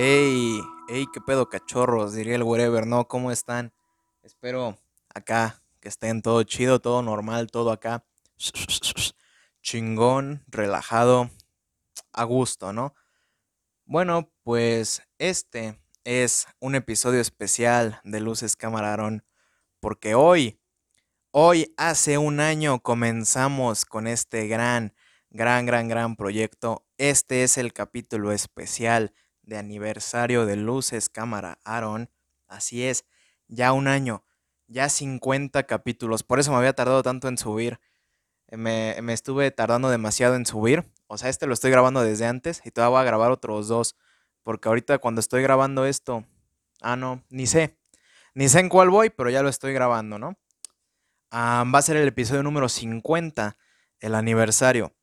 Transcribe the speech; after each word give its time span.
Ey, 0.00 0.62
ey, 0.88 1.08
qué 1.12 1.20
pedo 1.20 1.48
cachorros, 1.48 2.14
diría 2.14 2.36
el 2.36 2.44
wherever, 2.44 2.86
¿no? 2.86 3.08
¿Cómo 3.08 3.32
están? 3.32 3.72
Espero 4.22 4.78
acá 5.12 5.60
que 5.80 5.88
estén 5.88 6.22
todo 6.22 6.44
chido, 6.44 6.78
todo 6.78 7.02
normal, 7.02 7.50
todo 7.50 7.72
acá. 7.72 8.04
Chingón, 9.60 10.44
relajado, 10.46 11.30
a 12.12 12.22
gusto, 12.22 12.72
¿no? 12.72 12.94
Bueno, 13.86 14.30
pues 14.44 15.02
este 15.18 15.82
es 16.04 16.46
un 16.60 16.76
episodio 16.76 17.20
especial 17.20 18.00
de 18.04 18.20
Luces 18.20 18.54
Camarón, 18.54 19.24
porque 19.80 20.14
hoy, 20.14 20.60
hoy 21.32 21.74
hace 21.76 22.18
un 22.18 22.38
año 22.38 22.78
comenzamos 22.84 23.84
con 23.84 24.06
este 24.06 24.46
gran, 24.46 24.94
gran, 25.30 25.66
gran, 25.66 25.88
gran 25.88 26.14
proyecto. 26.14 26.86
Este 26.98 27.42
es 27.42 27.58
el 27.58 27.72
capítulo 27.72 28.30
especial 28.30 29.12
de 29.48 29.56
aniversario 29.56 30.44
de 30.46 30.56
Luces 30.56 31.08
Cámara 31.08 31.58
Aaron. 31.64 32.10
Así 32.46 32.84
es, 32.84 33.04
ya 33.48 33.72
un 33.72 33.88
año, 33.88 34.22
ya 34.66 34.88
50 34.88 35.64
capítulos. 35.64 36.22
Por 36.22 36.38
eso 36.38 36.52
me 36.52 36.58
había 36.58 36.74
tardado 36.74 37.02
tanto 37.02 37.28
en 37.28 37.38
subir. 37.38 37.80
Me, 38.50 38.96
me, 39.02 39.12
estuve 39.12 39.50
tardando 39.50 39.90
demasiado 39.90 40.34
en 40.34 40.46
subir. 40.46 40.84
O 41.06 41.18
sea, 41.18 41.30
este 41.30 41.46
lo 41.46 41.54
estoy 41.54 41.70
grabando 41.70 42.02
desde 42.02 42.26
antes 42.26 42.60
y 42.64 42.70
todavía 42.70 42.90
voy 42.90 43.00
a 43.00 43.04
grabar 43.04 43.30
otros 43.30 43.68
dos. 43.68 43.96
Porque 44.42 44.68
ahorita 44.68 44.98
cuando 44.98 45.20
estoy 45.20 45.42
grabando 45.42 45.86
esto, 45.86 46.24
ah, 46.80 46.96
no, 46.96 47.24
ni 47.30 47.46
sé. 47.46 47.78
Ni 48.34 48.48
sé 48.48 48.60
en 48.60 48.68
cuál 48.68 48.90
voy, 48.90 49.10
pero 49.10 49.30
ya 49.30 49.42
lo 49.42 49.48
estoy 49.48 49.72
grabando, 49.72 50.18
¿no? 50.18 50.38
Ah, 51.30 51.64
va 51.74 51.78
a 51.78 51.82
ser 51.82 51.96
el 51.96 52.08
episodio 52.08 52.42
número 52.42 52.68
50, 52.68 53.56
el 54.00 54.14
aniversario. 54.14 54.94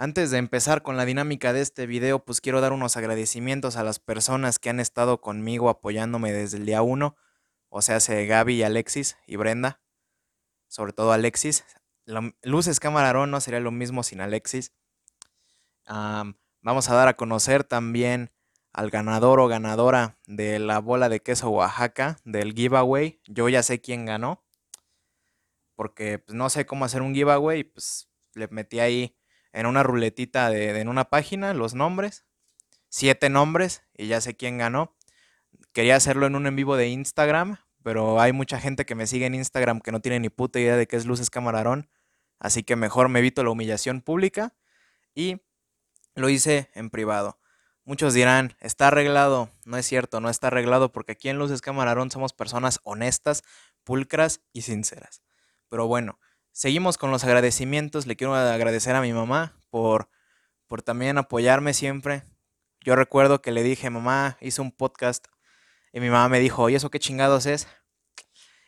Antes 0.00 0.30
de 0.30 0.38
empezar 0.38 0.82
con 0.82 0.96
la 0.96 1.04
dinámica 1.04 1.52
de 1.52 1.60
este 1.60 1.84
video, 1.88 2.24
pues 2.24 2.40
quiero 2.40 2.60
dar 2.60 2.72
unos 2.72 2.96
agradecimientos 2.96 3.76
a 3.76 3.82
las 3.82 3.98
personas 3.98 4.60
que 4.60 4.70
han 4.70 4.78
estado 4.78 5.20
conmigo 5.20 5.68
apoyándome 5.68 6.32
desde 6.32 6.58
el 6.58 6.66
día 6.66 6.82
1, 6.82 7.16
o 7.68 7.82
sea, 7.82 7.98
se 7.98 8.24
Gaby 8.26 8.54
y 8.54 8.62
Alexis 8.62 9.16
y 9.26 9.34
Brenda, 9.34 9.80
sobre 10.68 10.92
todo 10.92 11.10
Alexis. 11.10 11.64
Luces 12.42 12.78
Camarón 12.78 13.32
no 13.32 13.40
sería 13.40 13.58
lo 13.58 13.72
mismo 13.72 14.04
sin 14.04 14.20
Alexis. 14.20 14.72
vamos 15.84 16.88
a 16.88 16.94
dar 16.94 17.08
a 17.08 17.16
conocer 17.16 17.64
también 17.64 18.30
al 18.72 18.90
ganador 18.90 19.40
o 19.40 19.48
ganadora 19.48 20.16
de 20.28 20.60
la 20.60 20.78
bola 20.78 21.08
de 21.08 21.22
queso 21.24 21.50
Oaxaca 21.50 22.18
del 22.24 22.54
giveaway. 22.54 23.20
Yo 23.26 23.48
ya 23.48 23.64
sé 23.64 23.80
quién 23.80 24.06
ganó, 24.06 24.44
porque 25.74 26.20
pues, 26.20 26.36
no 26.36 26.50
sé 26.50 26.66
cómo 26.66 26.84
hacer 26.84 27.02
un 27.02 27.16
giveaway, 27.16 27.64
pues 27.64 28.08
le 28.34 28.46
metí 28.46 28.78
ahí 28.78 29.17
en 29.52 29.66
una 29.66 29.82
ruletita 29.82 30.50
de, 30.50 30.80
en 30.80 30.88
una 30.88 31.04
página 31.04 31.54
los 31.54 31.74
nombres, 31.74 32.24
siete 32.88 33.28
nombres 33.28 33.82
y 33.96 34.06
ya 34.06 34.20
sé 34.20 34.36
quién 34.36 34.58
ganó. 34.58 34.96
Quería 35.72 35.96
hacerlo 35.96 36.26
en 36.26 36.34
un 36.34 36.46
en 36.46 36.56
vivo 36.56 36.76
de 36.76 36.88
Instagram, 36.88 37.58
pero 37.82 38.20
hay 38.20 38.32
mucha 38.32 38.60
gente 38.60 38.84
que 38.84 38.94
me 38.94 39.06
sigue 39.06 39.26
en 39.26 39.34
Instagram 39.34 39.80
que 39.80 39.92
no 39.92 40.00
tiene 40.00 40.20
ni 40.20 40.28
puta 40.28 40.58
idea 40.60 40.76
de 40.76 40.86
qué 40.86 40.96
es 40.96 41.06
Luces 41.06 41.30
Camarón, 41.30 41.90
así 42.38 42.62
que 42.62 42.76
mejor 42.76 43.08
me 43.08 43.20
evito 43.20 43.42
la 43.42 43.50
humillación 43.50 44.00
pública 44.00 44.54
y 45.14 45.40
lo 46.14 46.28
hice 46.28 46.70
en 46.74 46.90
privado. 46.90 47.38
Muchos 47.88 48.12
dirán, 48.12 48.54
está 48.60 48.88
arreglado. 48.88 49.50
No 49.64 49.78
es 49.78 49.86
cierto, 49.86 50.20
no 50.20 50.28
está 50.28 50.48
arreglado 50.48 50.92
porque 50.92 51.12
aquí 51.12 51.30
en 51.30 51.38
Luces 51.38 51.62
Camarón 51.62 52.10
somos 52.10 52.34
personas 52.34 52.80
honestas, 52.82 53.44
pulcras 53.82 54.42
y 54.52 54.60
sinceras. 54.60 55.22
Pero 55.70 55.86
bueno, 55.86 56.18
seguimos 56.58 56.98
con 56.98 57.12
los 57.12 57.22
agradecimientos. 57.22 58.06
Le 58.06 58.16
quiero 58.16 58.34
agradecer 58.34 58.96
a 58.96 59.00
mi 59.00 59.12
mamá 59.12 59.54
por, 59.70 60.10
por 60.66 60.82
también 60.82 61.16
apoyarme 61.16 61.72
siempre. 61.72 62.24
Yo 62.80 62.96
recuerdo 62.96 63.40
que 63.40 63.52
le 63.52 63.62
dije, 63.62 63.90
mamá, 63.90 64.36
hice 64.40 64.60
un 64.60 64.72
podcast 64.72 65.28
y 65.92 66.00
mi 66.00 66.10
mamá 66.10 66.28
me 66.28 66.40
dijo, 66.40 66.68
¿y 66.68 66.74
eso 66.74 66.90
qué 66.90 66.98
chingados 66.98 67.46
es? 67.46 67.68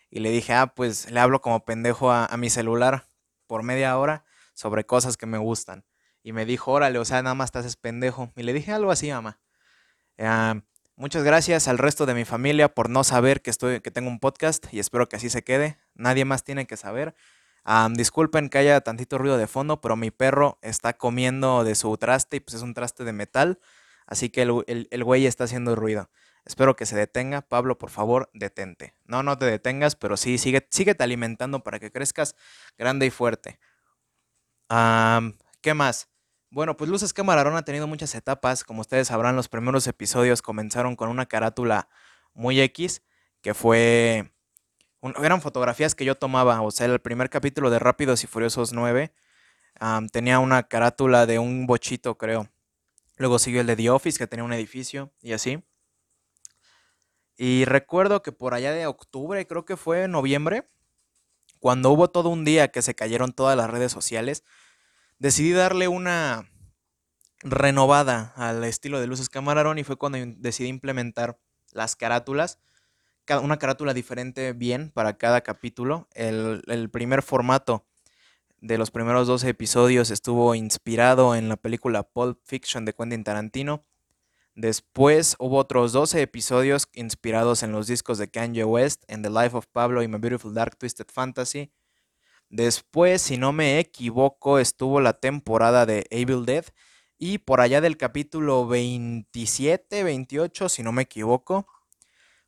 Y 0.09 0.21
le 0.21 0.31
dije, 0.31 0.55
ah, 0.55 0.69
pues 0.69 1.11
le 1.11 1.19
hablo 1.19 1.41
como 1.41 1.65
pendejo 1.65 2.13
a, 2.13 2.29
mi 2.37 2.49
celular 2.49 3.09
por 3.49 3.65
media 3.65 3.99
hora 3.99 4.25
sobre 4.55 4.87
cosas 4.87 5.17
que 5.17 5.27
me 5.27 5.39
gustan. 5.39 5.85
Y 6.23 6.33
me 6.33 6.45
dijo, 6.45 6.71
órale, 6.71 7.01
o 7.01 7.05
sea, 7.05 7.23
nada 7.23 7.35
más 7.35 7.51
te 7.51 7.59
haces 7.59 7.75
pendejo. 7.75 8.33
Y 8.37 8.45
le 8.45 8.53
dije 8.53 8.73
algo 8.73 8.93
así, 8.93 9.11
mamá. 9.11 9.41
Ah, 10.17 10.61
muchas 10.95 11.25
gracias 11.25 11.67
al 11.67 11.79
resto 11.79 12.07
de 12.07 12.15
mi 12.15 12.25
familia 12.25 12.73
por 12.73 12.89
no 12.89 13.03
saber 13.03 13.43
que, 13.43 13.51
estoy, 13.51 13.81
que 13.81 13.91
tengo 13.91 14.11
un 14.11 14.21
podcast 14.21 14.73
y 14.73 14.79
espero 14.79 15.09
que 15.09 15.17
así 15.17 15.29
se 15.29 15.43
quede. 15.43 15.81
Nadie 15.95 16.25
más 16.25 16.45
tiene 16.45 16.69
que 16.69 16.77
saber 16.77 17.17
disculpen 17.93 18.49
que 18.49 18.59
haya 18.59 18.81
tantito 18.81 19.19
ruido 19.19 19.39
de 19.39 19.47
fondo, 19.47 19.81
pero 19.81 19.97
mi 19.97 20.11
perro 20.11 20.59
está 20.63 20.95
comiendo 20.95 21.65
de 21.65 21.75
su 21.75 21.97
traste 21.97 22.39
y 22.39 22.41
pues 22.41 22.55
es 22.55 22.63
un 22.63 22.75
traste 22.75 23.05
de 23.05 23.13
metal, 23.13 23.61
así 24.07 24.31
que 24.31 24.43
el, 24.43 25.05
güey 25.05 25.27
está 25.27 25.45
haciendo 25.45 25.75
ruido. 25.77 26.11
Espero 26.47 26.75
que 26.75 26.87
se 26.87 26.97
detenga. 26.97 27.43
Pablo, 27.43 27.79
por 27.79 27.91
favor, 27.91 28.31
detente. 28.33 28.95
No, 29.05 29.23
no 29.23 29.37
te 29.39 29.45
detengas, 29.45 29.95
pero 29.95 30.17
sí, 30.17 30.39
sigue, 30.39 30.67
síguete 30.71 31.05
alimentando 31.05 31.63
para 31.63 31.79
que 31.79 31.93
crezcas 31.93 32.35
grande 32.79 33.07
y 33.07 33.11
fuerte. 33.11 33.61
¿Qué 35.61 35.75
más? 35.75 36.09
Bueno, 36.51 36.77
pues 36.77 36.91
Luces 36.91 37.13
Camarón 37.13 37.57
ha 37.57 37.63
tenido 37.63 37.87
muchas 37.87 38.15
etapas. 38.15 38.65
Como 38.65 38.81
ustedes 38.81 39.09
sabrán, 39.09 39.37
los 39.37 39.49
primeros 39.49 39.87
episodios 39.87 40.43
comenzaron 40.43 40.97
con 40.97 41.09
una 41.09 41.27
carátula 41.27 41.89
muy 42.35 42.61
X, 42.61 43.03
que 43.43 43.55
fue 43.55 44.33
eran 45.23 45.41
fotografías 45.41 45.95
que 45.95 46.05
yo 46.05 46.15
tomaba, 46.15 46.61
o 46.63 46.71
sea, 46.71 46.87
el 46.87 47.01
primer 47.01 47.31
capítulo 47.31 47.71
de 47.71 47.79
Rápidos 47.79 48.25
y 48.25 48.27
Furiosos 48.27 48.73
9 48.73 49.13
tenía 50.13 50.39
una 50.39 50.65
carátula 50.65 51.27
de 51.27 51.39
un 51.39 51.67
bochito, 51.67 52.19
creo. 52.19 52.49
Luego 53.17 53.39
siguió 53.39 53.61
el 53.61 53.67
de 53.67 53.77
The 53.77 53.91
Office, 53.91 54.19
que 54.19 54.27
tenía 54.27 54.45
un 54.45 54.53
edificio 54.53 55.13
y 55.23 55.33
así. 55.33 55.63
Y 57.37 57.65
recuerdo 57.65 58.23
que 58.23 58.33
por 58.33 58.53
allá 58.53 58.73
de 58.73 58.87
octubre, 58.87 59.47
creo 59.47 59.65
que 59.65 59.77
fue 59.77 60.09
noviembre, 60.09 60.69
cuando 61.59 61.91
hubo 61.91 62.09
todo 62.09 62.29
un 62.29 62.45
día 62.45 62.69
que 62.69 62.83
se 62.83 62.95
cayeron 62.95 63.33
todas 63.33 63.57
las 63.57 63.71
redes 63.71 63.93
sociales, 63.93 64.45
decidí 65.19 65.53
darle 65.53 65.89
una 65.89 66.51
renovada 67.43 68.33
al 68.37 68.65
estilo 68.65 69.01
de 69.01 69.07
luces 69.07 69.31
camarón 69.31 69.79
y 69.79 69.85
fue 69.85 69.97
cuando 69.97 70.19
decidí 70.39 70.69
implementar 70.69 71.39
las 71.73 71.97
carátulas 71.97 72.59
una 73.43 73.59
carátula 73.59 73.95
diferente 73.95 74.53
bien 74.53 74.91
para 74.91 75.17
cada 75.17 75.41
capítulo. 75.43 76.09
El, 76.15 76.91
primer 76.91 77.23
formato 77.23 77.87
de 78.61 78.79
los 78.79 78.91
primeros 78.91 79.27
12 79.27 79.49
episodios 79.49 80.11
estuvo 80.11 80.55
inspirado 80.55 81.35
en 81.35 81.49
la 81.49 81.57
película 81.57 82.03
Pulp 82.03 82.39
Fiction 82.45 82.85
de 82.85 82.93
Quentin 82.93 83.25
Tarantino. 83.25 83.85
Después 84.55 85.37
hubo 85.39 85.59
otros 85.59 85.93
12 85.93 86.21
episodios 86.23 86.89
inspirados 86.93 87.63
en 87.63 87.73
los 87.73 87.87
discos 87.87 88.19
de 88.19 88.29
Kanye 88.29 88.65
West, 88.65 89.05
en 89.09 89.23
The 89.23 89.31
Life 89.31 89.57
of 89.57 89.67
Pablo 89.69 90.03
y 90.03 90.09
My 90.09 90.19
Beautiful 90.19 90.53
Dark 90.53 90.77
Twisted 90.77 91.07
Fantasy. 91.13 91.71
Después, 92.51 93.23
si 93.23 93.39
no 93.39 93.53
me 93.53 93.79
equivoco, 93.79 94.59
estuvo 94.59 95.01
la 95.01 95.13
temporada 95.13 95.87
de 95.87 96.07
Evil 96.11 96.45
Dead. 96.45 96.65
Y 97.17 97.39
por 97.39 97.61
allá 97.61 97.81
del 97.81 97.97
capítulo 97.97 98.67
27, 98.67 100.03
28, 100.03 100.69
si 100.69 100.83
no 100.83 100.91
me 100.91 101.03
equivoco, 101.03 101.67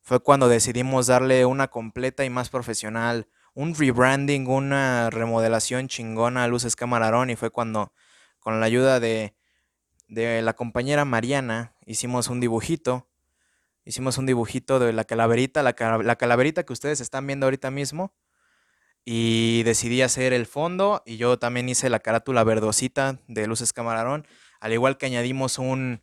fue 0.02 0.20
cuando 0.20 0.48
decidimos 0.48 1.06
darle 1.06 1.46
una 1.46 1.68
completa 1.68 2.24
y 2.24 2.30
más 2.30 2.50
profesional, 2.50 3.28
un 3.54 3.74
rebranding, 3.74 4.48
una 4.48 5.10
remodelación 5.10 5.86
chingona 5.86 6.44
a 6.44 6.48
Luces 6.48 6.74
Camarón 6.74 7.30
y 7.30 7.36
fue 7.36 7.50
cuando 7.50 7.92
con 8.40 8.58
la 8.58 8.66
ayuda 8.66 8.98
de, 8.98 9.36
de 10.08 10.42
la 10.42 10.54
compañera 10.54 11.04
Mariana 11.04 11.76
hicimos 11.86 12.28
un 12.28 12.40
dibujito. 12.40 13.08
Hicimos 13.84 14.18
un 14.18 14.26
dibujito 14.26 14.78
de 14.78 14.92
la 14.92 15.04
calaverita, 15.04 15.62
la, 15.62 15.74
la 16.02 16.16
calaverita 16.16 16.64
que 16.64 16.72
ustedes 16.72 17.00
están 17.00 17.26
viendo 17.26 17.46
ahorita 17.46 17.70
mismo. 17.70 18.14
Y 19.04 19.64
decidí 19.64 20.02
hacer 20.02 20.32
el 20.32 20.46
fondo 20.46 21.02
y 21.04 21.16
yo 21.16 21.38
también 21.38 21.68
hice 21.68 21.90
la 21.90 21.98
carátula 21.98 22.44
verdosita 22.44 23.18
de 23.26 23.46
Luces 23.46 23.72
Camarón. 23.72 24.26
Al 24.60 24.72
igual 24.72 24.96
que 24.96 25.06
añadimos 25.06 25.58
un, 25.58 26.02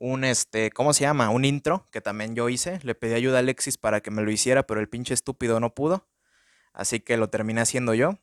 un, 0.00 0.24
este, 0.24 0.70
¿cómo 0.70 0.94
se 0.94 1.02
llama? 1.02 1.28
Un 1.30 1.44
intro 1.44 1.86
que 1.92 2.00
también 2.00 2.34
yo 2.34 2.48
hice. 2.48 2.80
Le 2.82 2.94
pedí 2.94 3.14
ayuda 3.14 3.36
a 3.36 3.40
Alexis 3.40 3.76
para 3.76 4.00
que 4.00 4.10
me 4.10 4.22
lo 4.22 4.30
hiciera, 4.30 4.66
pero 4.66 4.80
el 4.80 4.88
pinche 4.88 5.14
estúpido 5.14 5.60
no 5.60 5.74
pudo. 5.74 6.08
Así 6.72 7.00
que 7.00 7.18
lo 7.18 7.28
terminé 7.28 7.60
haciendo 7.60 7.92
yo. 7.92 8.18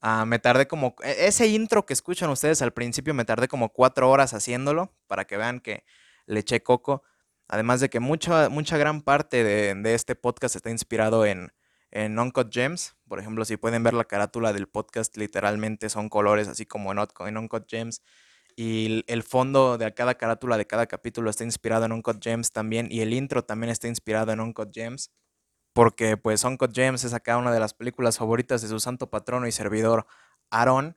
Ah, 0.00 0.24
me 0.24 0.38
tardé 0.38 0.66
como... 0.66 0.96
E, 1.04 1.26
ese 1.26 1.46
intro 1.46 1.84
que 1.84 1.92
escuchan 1.92 2.30
ustedes 2.30 2.62
al 2.62 2.72
principio, 2.72 3.12
me 3.12 3.26
tardé 3.26 3.48
como 3.48 3.68
cuatro 3.68 4.10
horas 4.10 4.32
haciéndolo 4.32 4.94
para 5.06 5.26
que 5.26 5.36
vean 5.36 5.60
que 5.60 5.84
le 6.26 6.40
eché 6.40 6.62
coco. 6.62 7.02
Además 7.48 7.80
de 7.80 7.90
que 7.90 8.00
mucha, 8.00 8.48
mucha 8.48 8.78
gran 8.78 9.02
parte 9.02 9.44
de, 9.44 9.94
este 9.94 10.14
podcast 10.14 10.56
está 10.56 10.70
inspirado 10.70 11.26
en, 11.26 11.52
en 11.90 12.18
Uncut 12.18 12.50
Gems. 12.50 12.96
Por 13.08 13.20
ejemplo, 13.20 13.44
si 13.44 13.58
pueden 13.58 13.82
ver 13.82 13.92
la 13.92 14.04
carátula 14.04 14.54
del 14.54 14.68
podcast, 14.68 15.14
literalmente 15.18 15.90
son 15.90 16.08
colores 16.08 16.48
así 16.48 16.64
como 16.64 16.92
en, 16.92 16.98
en 17.26 17.36
Uncut 17.36 17.68
Gems. 17.68 18.00
Y 18.56 19.04
el 19.06 19.22
fondo 19.22 19.78
de 19.78 19.92
cada 19.94 20.14
carátula 20.14 20.56
de 20.56 20.66
cada 20.66 20.86
capítulo 20.86 21.30
está 21.30 21.44
inspirado 21.44 21.84
en 21.84 21.92
Uncut 21.92 22.22
Gems 22.22 22.52
también. 22.52 22.88
Y 22.90 23.00
el 23.00 23.12
intro 23.12 23.44
también 23.44 23.70
está 23.70 23.88
inspirado 23.88 24.32
en 24.32 24.40
Uncut 24.40 24.72
Gems. 24.72 25.10
Porque 25.72 26.16
pues 26.16 26.44
Uncut 26.44 26.74
Gems 26.74 27.04
es 27.04 27.14
acá 27.14 27.36
una 27.36 27.52
de 27.52 27.60
las 27.60 27.74
películas 27.74 28.18
favoritas 28.18 28.62
de 28.62 28.68
su 28.68 28.78
santo 28.78 29.10
patrono 29.10 29.46
y 29.46 29.52
servidor 29.52 30.06
Aaron. 30.50 30.96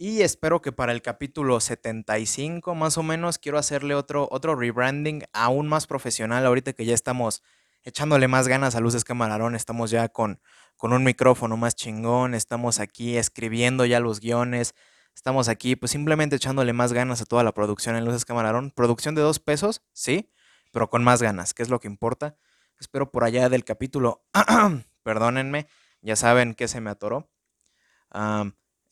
Y 0.00 0.22
espero 0.22 0.62
que 0.62 0.70
para 0.70 0.92
el 0.92 1.02
capítulo 1.02 1.58
75 1.58 2.74
más 2.76 2.98
o 2.98 3.02
menos 3.02 3.38
quiero 3.38 3.58
hacerle 3.58 3.96
otro, 3.96 4.28
otro 4.30 4.54
rebranding 4.54 5.24
aún 5.32 5.66
más 5.68 5.88
profesional 5.88 6.46
ahorita 6.46 6.72
que 6.72 6.84
ya 6.84 6.94
estamos 6.94 7.42
echándole 7.82 8.28
más 8.28 8.46
ganas 8.46 8.76
a 8.76 8.80
Luces 8.80 9.02
Camarón, 9.02 9.56
estamos 9.56 9.90
ya 9.90 10.08
con, 10.08 10.40
con 10.76 10.92
un 10.92 11.02
micrófono 11.02 11.56
más 11.56 11.74
chingón, 11.74 12.34
estamos 12.34 12.78
aquí 12.78 13.16
escribiendo 13.16 13.86
ya 13.86 13.98
los 13.98 14.20
guiones, 14.20 14.74
estamos 15.18 15.48
aquí 15.48 15.74
pues 15.74 15.90
simplemente 15.90 16.36
echándole 16.36 16.72
más 16.72 16.92
ganas 16.92 17.20
a 17.20 17.24
toda 17.24 17.42
la 17.42 17.52
producción 17.52 17.96
en 17.96 18.04
Luces 18.04 18.24
Camarón. 18.24 18.70
Producción 18.70 19.16
de 19.16 19.20
dos 19.20 19.40
pesos, 19.40 19.82
sí, 19.92 20.30
pero 20.70 20.90
con 20.90 21.02
más 21.02 21.20
ganas, 21.20 21.54
que 21.54 21.64
es 21.64 21.70
lo 21.70 21.80
que 21.80 21.88
importa. 21.88 22.36
Espero 22.78 23.10
por 23.10 23.24
allá 23.24 23.48
del 23.48 23.64
capítulo, 23.64 24.22
perdónenme, 25.02 25.66
ya 26.02 26.14
saben 26.14 26.54
que 26.54 26.68
se 26.68 26.80
me 26.80 26.90
atoró. 26.90 27.28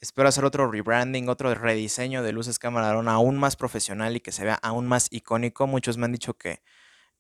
espero 0.01 0.29
hacer 0.29 0.45
otro 0.45 0.69
rebranding, 0.69 1.29
otro 1.29 1.55
rediseño 1.55 2.25
de 2.25 2.33
Luces 2.33 2.59
Camarón 2.59 3.07
aún 3.07 3.39
más 3.39 3.55
profesional 3.55 4.17
y 4.17 4.21
que 4.21 4.33
se 4.33 4.45
vea 4.45 4.59
aún 4.63 4.89
más 4.89 5.07
icónico. 5.13 5.69
Muchos 5.69 5.97
me 5.97 6.07
han 6.07 6.13
dicho 6.13 6.35
que, 6.35 6.61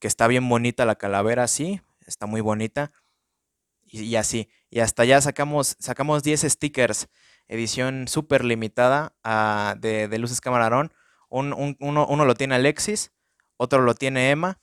que 0.00 0.08
está 0.08 0.26
bien 0.26 0.48
bonita 0.48 0.84
la 0.84 0.96
calavera, 0.96 1.46
sí, 1.46 1.80
está 2.08 2.26
muy 2.26 2.40
bonita. 2.40 2.90
Y, 3.84 4.16
así. 4.16 4.48
Y 4.68 4.80
hasta 4.80 5.04
ya 5.04 5.20
sacamos, 5.20 5.76
sacamos 5.78 6.24
10 6.24 6.42
stickers, 6.42 7.08
edición 7.48 8.08
súper 8.08 8.44
limitada 8.44 9.14
ah, 9.24 9.74
de, 9.78 10.18
Luces 10.18 10.40
Camarón. 10.40 10.92
uno, 11.28 11.56
uno, 11.78 12.24
lo 12.24 12.34
tiene 12.34 12.54
Alexis, 12.54 13.12
otro 13.56 13.82
lo 13.82 13.94
tiene 13.94 14.30
Emma. 14.30 14.60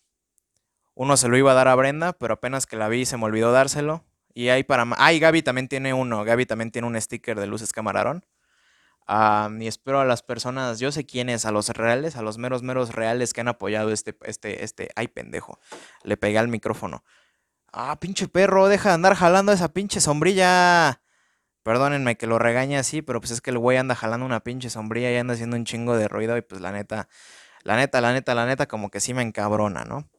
Uno 0.95 1.17
se 1.17 1.27
lo 1.27 1.37
iba 1.37 1.51
a 1.51 1.55
dar 1.55 1.67
a 1.67 1.75
Brenda, 1.75 2.13
pero 2.13 2.35
apenas 2.35 2.67
que 2.67 2.75
la 2.75 2.87
vi 2.87 3.05
se 3.05 3.17
me 3.17 3.25
olvidó 3.25 3.51
dárselo. 3.51 4.03
Y 4.35 4.49
hay 4.49 4.63
para... 4.63 4.85
Ah, 4.97 5.11
Gaby 5.11 5.41
también 5.41 5.67
tiene 5.67 5.93
uno. 5.93 6.23
Gaby 6.23 6.45
también 6.45 6.71
tiene 6.71 6.87
un 6.87 6.99
sticker 6.99 7.39
de 7.39 7.47
Luces 7.47 7.71
Camarón. 7.71 8.25
Ah, 9.07 9.49
y 9.59 9.67
espero 9.67 9.99
a 9.99 10.05
las 10.05 10.23
personas, 10.23 10.79
yo 10.79 10.91
sé 10.91 11.05
quiénes, 11.05 11.45
a 11.45 11.51
los 11.51 11.69
reales, 11.69 12.15
a 12.15 12.21
los 12.21 12.37
meros, 12.37 12.63
meros 12.63 12.93
reales 12.93 13.33
que 13.33 13.41
han 13.41 13.49
apoyado 13.49 13.91
este, 13.91 14.15
este, 14.23 14.63
este, 14.63 14.89
ay 14.95 15.09
pendejo, 15.09 15.59
le 16.03 16.15
pegué 16.15 16.37
al 16.37 16.47
micrófono. 16.47 17.03
Ah, 17.73 17.99
pinche 17.99 18.27
perro, 18.27 18.67
deja 18.67 18.89
de 18.89 18.95
andar 18.95 19.15
jalando 19.15 19.51
esa 19.51 19.73
pinche 19.73 19.99
sombrilla. 19.99 21.01
Perdónenme 21.63 22.17
que 22.17 22.27
lo 22.27 22.39
regañe 22.39 22.77
así, 22.77 23.01
pero 23.01 23.21
pues 23.21 23.31
es 23.31 23.41
que 23.41 23.51
el 23.51 23.57
güey 23.57 23.77
anda 23.77 23.95
jalando 23.95 24.25
una 24.25 24.41
pinche 24.41 24.69
sombrilla 24.69 25.11
y 25.11 25.15
anda 25.15 25.33
haciendo 25.33 25.55
un 25.55 25.65
chingo 25.65 25.95
de 25.95 26.07
ruido 26.09 26.37
y 26.37 26.41
pues 26.41 26.61
la 26.61 26.71
neta, 26.71 27.07
la 27.63 27.77
neta, 27.77 28.01
la 28.01 28.11
neta, 28.11 28.35
la 28.35 28.45
neta, 28.45 28.67
como 28.67 28.91
que 28.91 28.99
sí 28.99 29.13
me 29.13 29.21
encabrona, 29.21 29.85
¿no? 29.85 30.09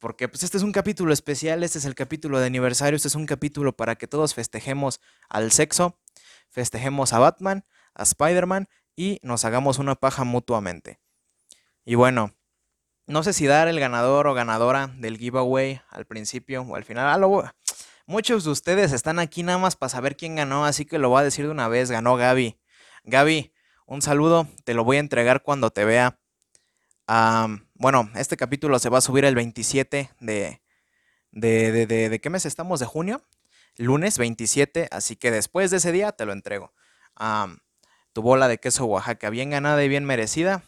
Porque 0.00 0.28
pues 0.28 0.42
este 0.42 0.56
es 0.56 0.64
un 0.64 0.72
capítulo 0.72 1.12
especial, 1.12 1.62
este 1.62 1.78
es 1.78 1.84
el 1.84 1.94
capítulo 1.94 2.40
de 2.40 2.46
aniversario, 2.46 2.96
este 2.96 3.06
es 3.06 3.14
un 3.14 3.26
capítulo 3.26 3.76
para 3.76 3.94
que 3.94 4.08
todos 4.08 4.34
festejemos 4.34 5.00
al 5.28 5.52
sexo, 5.52 5.96
festejemos 6.50 7.12
a 7.12 7.20
Batman, 7.20 7.64
a 7.94 8.02
Spider-Man 8.02 8.68
y 8.96 9.20
nos 9.22 9.44
hagamos 9.44 9.78
una 9.78 9.94
paja 9.94 10.24
mutuamente. 10.24 10.98
Y 11.84 11.94
bueno, 11.94 12.34
no 13.06 13.22
sé 13.22 13.32
si 13.32 13.46
dar 13.46 13.68
el 13.68 13.78
ganador 13.78 14.26
o 14.26 14.34
ganadora 14.34 14.88
del 14.88 15.18
giveaway 15.18 15.80
al 15.88 16.06
principio 16.06 16.62
o 16.62 16.74
al 16.74 16.84
final. 16.84 17.06
Ah, 17.08 17.54
muchos 18.06 18.44
de 18.44 18.50
ustedes 18.50 18.92
están 18.92 19.18
aquí 19.18 19.42
nada 19.42 19.58
más 19.58 19.76
para 19.76 19.90
saber 19.90 20.16
quién 20.16 20.36
ganó, 20.36 20.64
así 20.64 20.84
que 20.84 20.98
lo 20.98 21.08
voy 21.08 21.20
a 21.20 21.24
decir 21.24 21.44
de 21.46 21.50
una 21.50 21.68
vez. 21.68 21.90
Ganó 21.90 22.16
Gaby. 22.16 22.58
Gaby, 23.04 23.52
un 23.86 24.02
saludo, 24.02 24.46
te 24.64 24.74
lo 24.74 24.84
voy 24.84 24.98
a 24.98 25.00
entregar 25.00 25.42
cuando 25.42 25.70
te 25.70 25.84
vea. 25.84 26.18
bueno, 27.74 28.10
este 28.14 28.36
capítulo 28.36 28.78
se 28.78 28.88
va 28.88 28.98
a 28.98 29.02
subir 29.02 29.24
el 29.24 29.34
27 29.34 30.10
de, 30.20 30.62
de, 31.30 31.86
de, 31.86 32.08
de, 32.08 32.20
qué 32.20 32.30
mes 32.30 32.46
estamos? 32.46 32.80
¿De 32.80 32.86
junio? 32.86 33.22
Lunes 33.76 34.18
27, 34.18 34.88
así 34.90 35.16
que 35.16 35.30
después 35.30 35.70
de 35.70 35.78
ese 35.78 35.92
día 35.92 36.12
te 36.12 36.26
lo 36.26 36.32
entrego 36.32 36.72
tu 38.12 38.22
bola 38.22 38.48
de 38.48 38.58
queso 38.58 38.84
Oaxaca. 38.86 39.30
Bien 39.30 39.50
ganada 39.50 39.82
y 39.82 39.88
bien 39.88 40.04
merecida. 40.04 40.62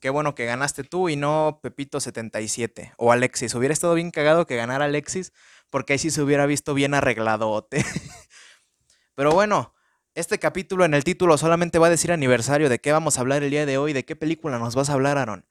qué 0.00 0.10
bueno 0.10 0.34
que 0.34 0.46
ganaste 0.46 0.84
tú 0.84 1.08
y 1.08 1.16
no 1.16 1.60
Pepito77 1.62 2.94
o 2.96 3.12
Alexis. 3.12 3.54
Hubiera 3.54 3.72
estado 3.72 3.94
bien 3.94 4.10
cagado 4.10 4.46
que 4.46 4.56
ganara 4.56 4.86
Alexis 4.86 5.32
porque 5.72 5.94
ahí 5.94 5.98
sí 5.98 6.10
se 6.10 6.22
hubiera 6.22 6.44
visto 6.44 6.74
bien 6.74 6.92
arregladote. 6.92 7.84
Pero 9.16 9.32
bueno, 9.32 9.74
este 10.14 10.38
capítulo 10.38 10.84
en 10.84 10.92
el 10.92 11.02
título 11.02 11.38
solamente 11.38 11.78
va 11.78 11.86
a 11.86 11.90
decir 11.90 12.12
aniversario. 12.12 12.68
¿De 12.68 12.78
qué 12.78 12.92
vamos 12.92 13.16
a 13.16 13.22
hablar 13.22 13.42
el 13.42 13.50
día 13.50 13.64
de 13.64 13.78
hoy? 13.78 13.94
¿De 13.94 14.04
qué 14.04 14.14
película 14.14 14.58
nos 14.58 14.74
vas 14.74 14.90
a 14.90 14.92
hablar, 14.92 15.16
Aaron? 15.16 15.46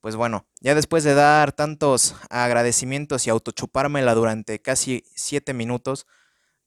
Pues 0.00 0.16
bueno, 0.16 0.44
ya 0.60 0.74
después 0.74 1.04
de 1.04 1.14
dar 1.14 1.52
tantos 1.52 2.16
agradecimientos 2.30 3.26
y 3.26 3.30
autochupármela 3.30 4.14
durante 4.14 4.60
casi 4.60 5.04
siete 5.14 5.54
minutos, 5.54 6.06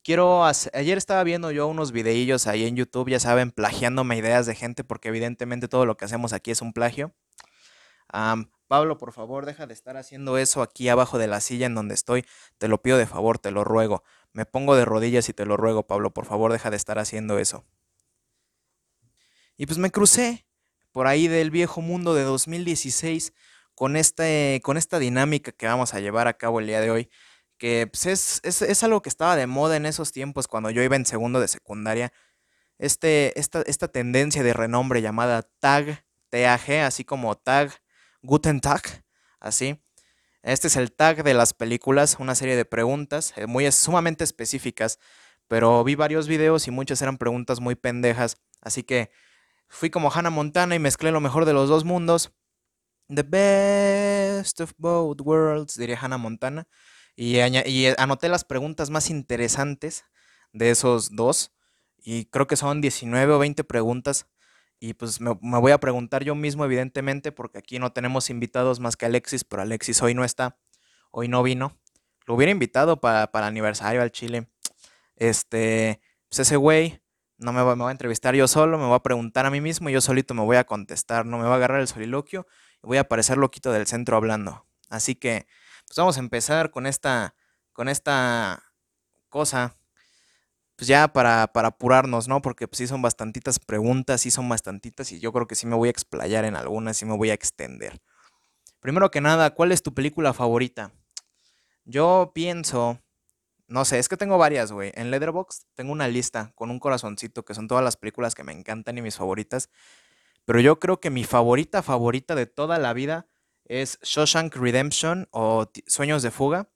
quiero 0.01 0.45
ayer 0.45 0.97
estaba 0.97 1.23
viendo 1.25 1.51
yo 1.51 1.67
unos 1.67 1.91
videillos 1.91 2.47
ahí 2.47 2.65
en 2.65 2.77
YouTube, 2.77 3.09
ya 3.09 3.19
saben, 3.19 3.51
plagiándome 3.51 4.15
ideas 4.15 4.45
de 4.45 4.55
gente, 4.55 4.85
porque 4.85 5.09
evidentemente 5.09 5.67
todo 5.67 5.85
lo 5.85 5.97
que 5.97 6.05
hacemos 6.05 6.31
aquí 6.31 6.51
es 6.51 6.61
un 6.61 6.71
plagio. 6.71 7.13
Pablo, 8.73 8.97
por 8.97 9.11
favor, 9.11 9.45
deja 9.45 9.67
de 9.67 9.73
estar 9.75 9.97
haciendo 9.97 10.39
eso 10.39 10.63
aquí 10.63 10.89
abajo 10.89 11.19
de 11.19 11.27
la 11.27 11.41
silla 11.41 11.67
en 11.67 11.75
donde 11.75 11.93
estoy. 11.93 12.25
Te 12.57 12.67
lo 12.67 12.81
pido 12.81 12.97
de 12.97 13.05
favor, 13.05 13.37
te 13.37 13.51
lo 13.51 13.63
ruego. 13.63 14.03
Me 14.31 14.47
pongo 14.47 14.75
de 14.75 14.83
rodillas 14.83 15.29
y 15.29 15.33
te 15.33 15.45
lo 15.45 15.57
ruego, 15.57 15.85
Pablo, 15.85 16.11
por 16.11 16.25
favor, 16.25 16.51
deja 16.51 16.71
de 16.71 16.77
estar 16.77 16.97
haciendo 16.97 17.37
eso. 17.37 17.63
Y 19.57 19.67
pues 19.67 19.77
me 19.77 19.91
crucé 19.91 20.47
por 20.91 21.05
ahí 21.05 21.27
del 21.27 21.51
viejo 21.51 21.81
mundo 21.81 22.15
de 22.15 22.23
2016 22.23 23.33
con, 23.75 23.95
este, 23.95 24.59
con 24.63 24.77
esta 24.77 24.97
dinámica 24.97 25.51
que 25.51 25.67
vamos 25.67 25.93
a 25.93 25.99
llevar 25.99 26.27
a 26.27 26.33
cabo 26.33 26.59
el 26.59 26.65
día 26.65 26.81
de 26.81 26.89
hoy 26.89 27.11
que 27.59 27.85
pues, 27.85 28.07
es, 28.07 28.41
es, 28.43 28.83
algo 28.83 29.03
que 29.03 29.09
estaba 29.09 29.35
de 29.35 29.45
moda 29.45 29.77
en 29.77 29.85
esos 29.85 30.11
tiempos 30.11 30.47
cuando 30.47 30.71
yo 30.71 30.81
iba 30.81 30.95
en 30.95 31.05
segundo 31.05 31.39
de 31.39 31.47
secundaria. 31.47 32.11
Este, 32.79 33.39
esta, 33.39 33.61
esta 33.67 33.87
tendencia 33.87 34.41
de 34.41 34.53
renombre 34.53 35.03
llamada 35.03 35.43
tag, 35.59 36.03
TAG, 36.31 36.71
así 36.83 37.05
como 37.05 37.35
tag, 37.35 37.82
Guten 38.25 38.61
Tag, 38.61 39.03
así. 39.41 39.83
Este 40.43 40.67
es 40.67 40.77
el 40.77 40.93
tag 40.93 41.25
de 41.25 41.33
las 41.33 41.53
películas, 41.53 42.15
una 42.19 42.35
serie 42.35 42.55
de 42.55 42.63
preguntas 42.63 43.33
eh, 43.35 43.47
muy 43.47 43.69
sumamente 43.73 44.23
específicas, 44.23 44.97
pero 45.49 45.83
vi 45.83 45.95
varios 45.95 46.29
videos 46.29 46.65
y 46.69 46.71
muchas 46.71 47.01
eran 47.01 47.17
preguntas 47.17 47.59
muy 47.59 47.75
pendejas, 47.75 48.37
así 48.61 48.83
que 48.83 49.11
fui 49.67 49.89
como 49.89 50.09
Hannah 50.09 50.29
Montana 50.29 50.73
y 50.73 50.79
mezclé 50.79 51.11
lo 51.11 51.19
mejor 51.19 51.43
de 51.43 51.51
los 51.51 51.67
dos 51.67 51.83
mundos. 51.83 52.31
The 53.09 53.23
best 53.23 54.61
of 54.61 54.71
both 54.77 55.19
worlds, 55.21 55.75
diría 55.75 55.99
Hannah 56.01 56.17
Montana. 56.17 56.65
Y, 57.17 57.39
y 57.39 57.87
anoté 57.97 58.29
las 58.29 58.45
preguntas 58.45 58.89
más 58.89 59.09
interesantes 59.09 60.05
de 60.53 60.71
esos 60.71 61.13
dos. 61.13 61.51
Y 61.97 62.25
creo 62.25 62.47
que 62.47 62.55
son 62.55 62.79
19 62.79 63.33
o 63.33 63.39
20 63.39 63.65
preguntas. 63.65 64.27
Y 64.85 64.95
pues 64.95 65.21
me, 65.21 65.31
voy 65.39 65.71
a 65.71 65.77
preguntar 65.77 66.25
yo 66.25 66.35
mismo, 66.35 66.65
evidentemente, 66.65 67.31
porque 67.31 67.57
aquí 67.57 67.79
no 67.79 67.93
tenemos 67.93 68.29
invitados 68.29 68.81
más 68.81 68.97
que 68.97 69.05
Alexis, 69.05 69.45
pero 69.45 69.61
Alexis 69.61 70.01
hoy 70.01 70.13
no 70.13 70.25
está. 70.25 70.57
Hoy 71.09 71.29
no 71.29 71.41
vino. 71.41 71.79
Lo 72.25 72.33
hubiera 72.33 72.51
invitado 72.51 72.99
para, 72.99 73.31
para 73.31 73.47
aniversario 73.47 74.01
al 74.01 74.11
Chile. 74.11 74.49
Este, 75.15 76.01
pues 76.27 76.39
ese 76.39 76.57
güey 76.57 77.01
no 77.37 77.53
me 77.53 77.63
va, 77.63 77.77
me 77.77 77.85
a 77.85 77.91
entrevistar 77.91 78.35
yo 78.35 78.45
solo, 78.45 78.77
me 78.77 78.89
va 78.89 78.95
a 78.95 79.03
preguntar 79.03 79.45
a 79.45 79.49
mí 79.49 79.61
mismo 79.61 79.87
y 79.87 79.93
yo 79.93 80.01
solito 80.01 80.33
me 80.33 80.41
voy 80.41 80.57
a 80.57 80.65
contestar. 80.65 81.25
No 81.25 81.37
me 81.37 81.45
va 81.45 81.53
a 81.53 81.55
agarrar 81.55 81.79
el 81.79 81.87
soliloquio 81.87 82.45
y 82.83 82.87
voy 82.87 82.97
a 82.97 83.01
aparecer 83.01 83.37
loquito 83.37 83.71
del 83.71 83.87
centro 83.87 84.17
hablando. 84.17 84.67
Así 84.89 85.15
que 85.15 85.47
pues 85.87 85.95
vamos 85.95 86.17
a 86.17 86.19
empezar 86.19 86.71
con 86.71 86.87
esta, 86.87 87.35
con 87.71 87.87
esta 87.87 88.61
cosa, 89.29 89.77
pues 90.75 90.87
ya 90.87 91.07
para, 91.07 91.47
para 91.47 91.69
apurarnos, 91.69 92.27
¿no? 92.27 92.41
Porque 92.41 92.67
pues 92.67 92.77
sí 92.79 92.87
son 92.87 93.01
bastantitas 93.01 93.59
preguntas, 93.59 94.21
sí 94.21 94.31
son 94.31 94.49
bastantitas 94.49 95.11
y 95.11 95.19
yo 95.19 95.31
creo 95.31 95.47
que 95.47 95.55
sí 95.55 95.67
me 95.67 95.75
voy 95.75 95.87
a 95.87 95.91
explayar 95.91 96.45
en 96.45 96.55
algunas, 96.55 96.97
sí 96.97 97.05
me 97.05 97.15
voy 97.15 97.29
a 97.29 97.33
extender. 97.33 98.01
Primero 98.79 99.11
que 99.11 99.21
nada, 99.21 99.51
¿cuál 99.51 99.71
es 99.71 99.83
tu 99.83 99.93
película 99.93 100.33
favorita? 100.33 100.91
Yo 101.85 102.31
pienso, 102.33 102.99
no 103.67 103.85
sé, 103.85 103.99
es 103.99 104.09
que 104.09 104.17
tengo 104.17 104.37
varias, 104.37 104.71
güey. 104.71 104.91
En 104.95 105.11
Letterboxd 105.11 105.63
tengo 105.75 105.91
una 105.91 106.07
lista 106.07 106.51
con 106.55 106.71
un 106.71 106.79
corazoncito 106.79 107.45
que 107.45 107.53
son 107.53 107.67
todas 107.67 107.83
las 107.83 107.97
películas 107.97 108.35
que 108.35 108.43
me 108.43 108.51
encantan 108.51 108.97
y 108.97 109.01
mis 109.01 109.15
favoritas. 109.15 109.69
Pero 110.45 110.59
yo 110.59 110.79
creo 110.79 110.99
que 110.99 111.09
mi 111.09 111.23
favorita 111.23 111.81
favorita 111.81 112.35
de 112.35 112.45
toda 112.45 112.77
la 112.77 112.93
vida 112.93 113.27
es 113.65 113.99
Shawshank 114.01 114.55
Redemption 114.55 115.27
o 115.31 115.71
Sueños 115.87 116.23
de 116.23 116.31
Fuga 116.31 116.69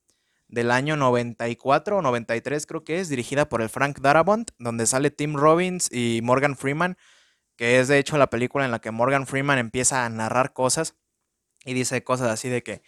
del 0.47 0.71
año 0.71 0.95
94 0.95 1.97
o 1.97 2.01
93 2.01 2.65
creo 2.65 2.83
que 2.83 2.99
es, 2.99 3.09
dirigida 3.09 3.49
por 3.49 3.61
el 3.61 3.69
Frank 3.69 3.99
Darabont, 3.99 4.51
donde 4.59 4.85
sale 4.85 5.11
Tim 5.11 5.35
Robbins 5.35 5.89
y 5.91 6.21
Morgan 6.23 6.55
Freeman, 6.55 6.97
que 7.55 7.79
es 7.79 7.87
de 7.87 7.99
hecho 7.99 8.17
la 8.17 8.29
película 8.29 8.65
en 8.65 8.71
la 8.71 8.79
que 8.79 8.91
Morgan 8.91 9.27
Freeman 9.27 9.57
empieza 9.57 10.05
a 10.05 10.09
narrar 10.09 10.53
cosas 10.53 10.95
y 11.65 11.73
dice 11.73 12.03
cosas 12.03 12.29
así 12.29 12.49
de 12.49 12.63
que 12.63 12.81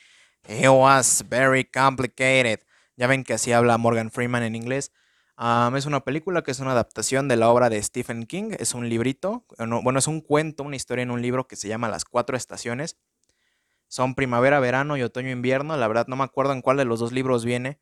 it 0.47 0.69
was 0.69 1.25
very 1.27 1.65
complicated. 1.65 2.59
Ya 2.95 3.07
ven 3.07 3.23
que 3.23 3.33
así 3.33 3.51
habla 3.51 3.77
Morgan 3.77 4.11
Freeman 4.11 4.43
en 4.43 4.55
inglés. 4.55 4.91
es 5.75 5.85
una 5.85 6.03
película 6.03 6.43
que 6.43 6.51
es 6.51 6.59
una 6.59 6.71
adaptación 6.71 7.27
de 7.27 7.37
la 7.37 7.49
obra 7.49 7.69
de 7.69 7.81
Stephen 7.81 8.25
King. 8.25 8.51
Es 8.59 8.73
un 8.73 8.89
librito, 8.89 9.45
bueno, 9.83 9.99
es 9.99 10.07
un 10.07 10.21
cuento, 10.21 10.63
una 10.63 10.75
historia 10.75 11.03
en 11.03 11.11
un 11.11 11.21
libro 11.21 11.47
que 11.47 11.55
se 11.55 11.67
llama 11.67 11.89
Las 11.89 12.05
Cuatro 12.05 12.37
Estaciones 12.37 12.97
son 13.89 14.15
primavera, 14.15 14.59
verano 14.59 14.95
y 14.97 15.01
otoño, 15.03 15.31
invierno. 15.31 15.75
La 15.75 15.87
verdad 15.87 16.07
no 16.07 16.15
me 16.15 16.23
acuerdo 16.23 16.53
en 16.53 16.61
cuál 16.61 16.77
de 16.77 16.85
los 16.85 16.99
dos 16.99 17.11
libros 17.11 17.43
viene. 17.43 17.79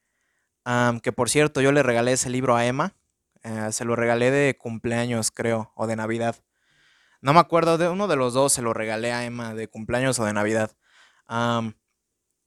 que 1.03 1.11
por 1.11 1.29
cierto, 1.29 1.61
yo 1.61 1.71
le 1.71 1.83
regalé 1.83 2.13
ese 2.13 2.29
libro 2.29 2.55
a 2.55 2.65
Emma. 2.65 2.95
Eh, 3.43 3.71
se 3.71 3.85
lo 3.85 3.95
regalé 3.95 4.31
de 4.31 4.57
cumpleaños, 4.57 5.31
creo, 5.31 5.71
o 5.75 5.85
de 5.85 5.95
Navidad. 5.95 6.35
No 7.21 7.33
me 7.33 7.39
acuerdo, 7.39 7.77
de 7.77 7.89
uno 7.89 8.07
de 8.07 8.15
los 8.15 8.33
dos 8.33 8.53
se 8.53 8.61
lo 8.61 8.73
regalé 8.73 9.11
a 9.11 9.25
Emma 9.25 9.53
de 9.53 9.67
cumpleaños 9.67 10.19
o 10.19 10.25
de 10.25 10.33
Navidad. 10.33 10.71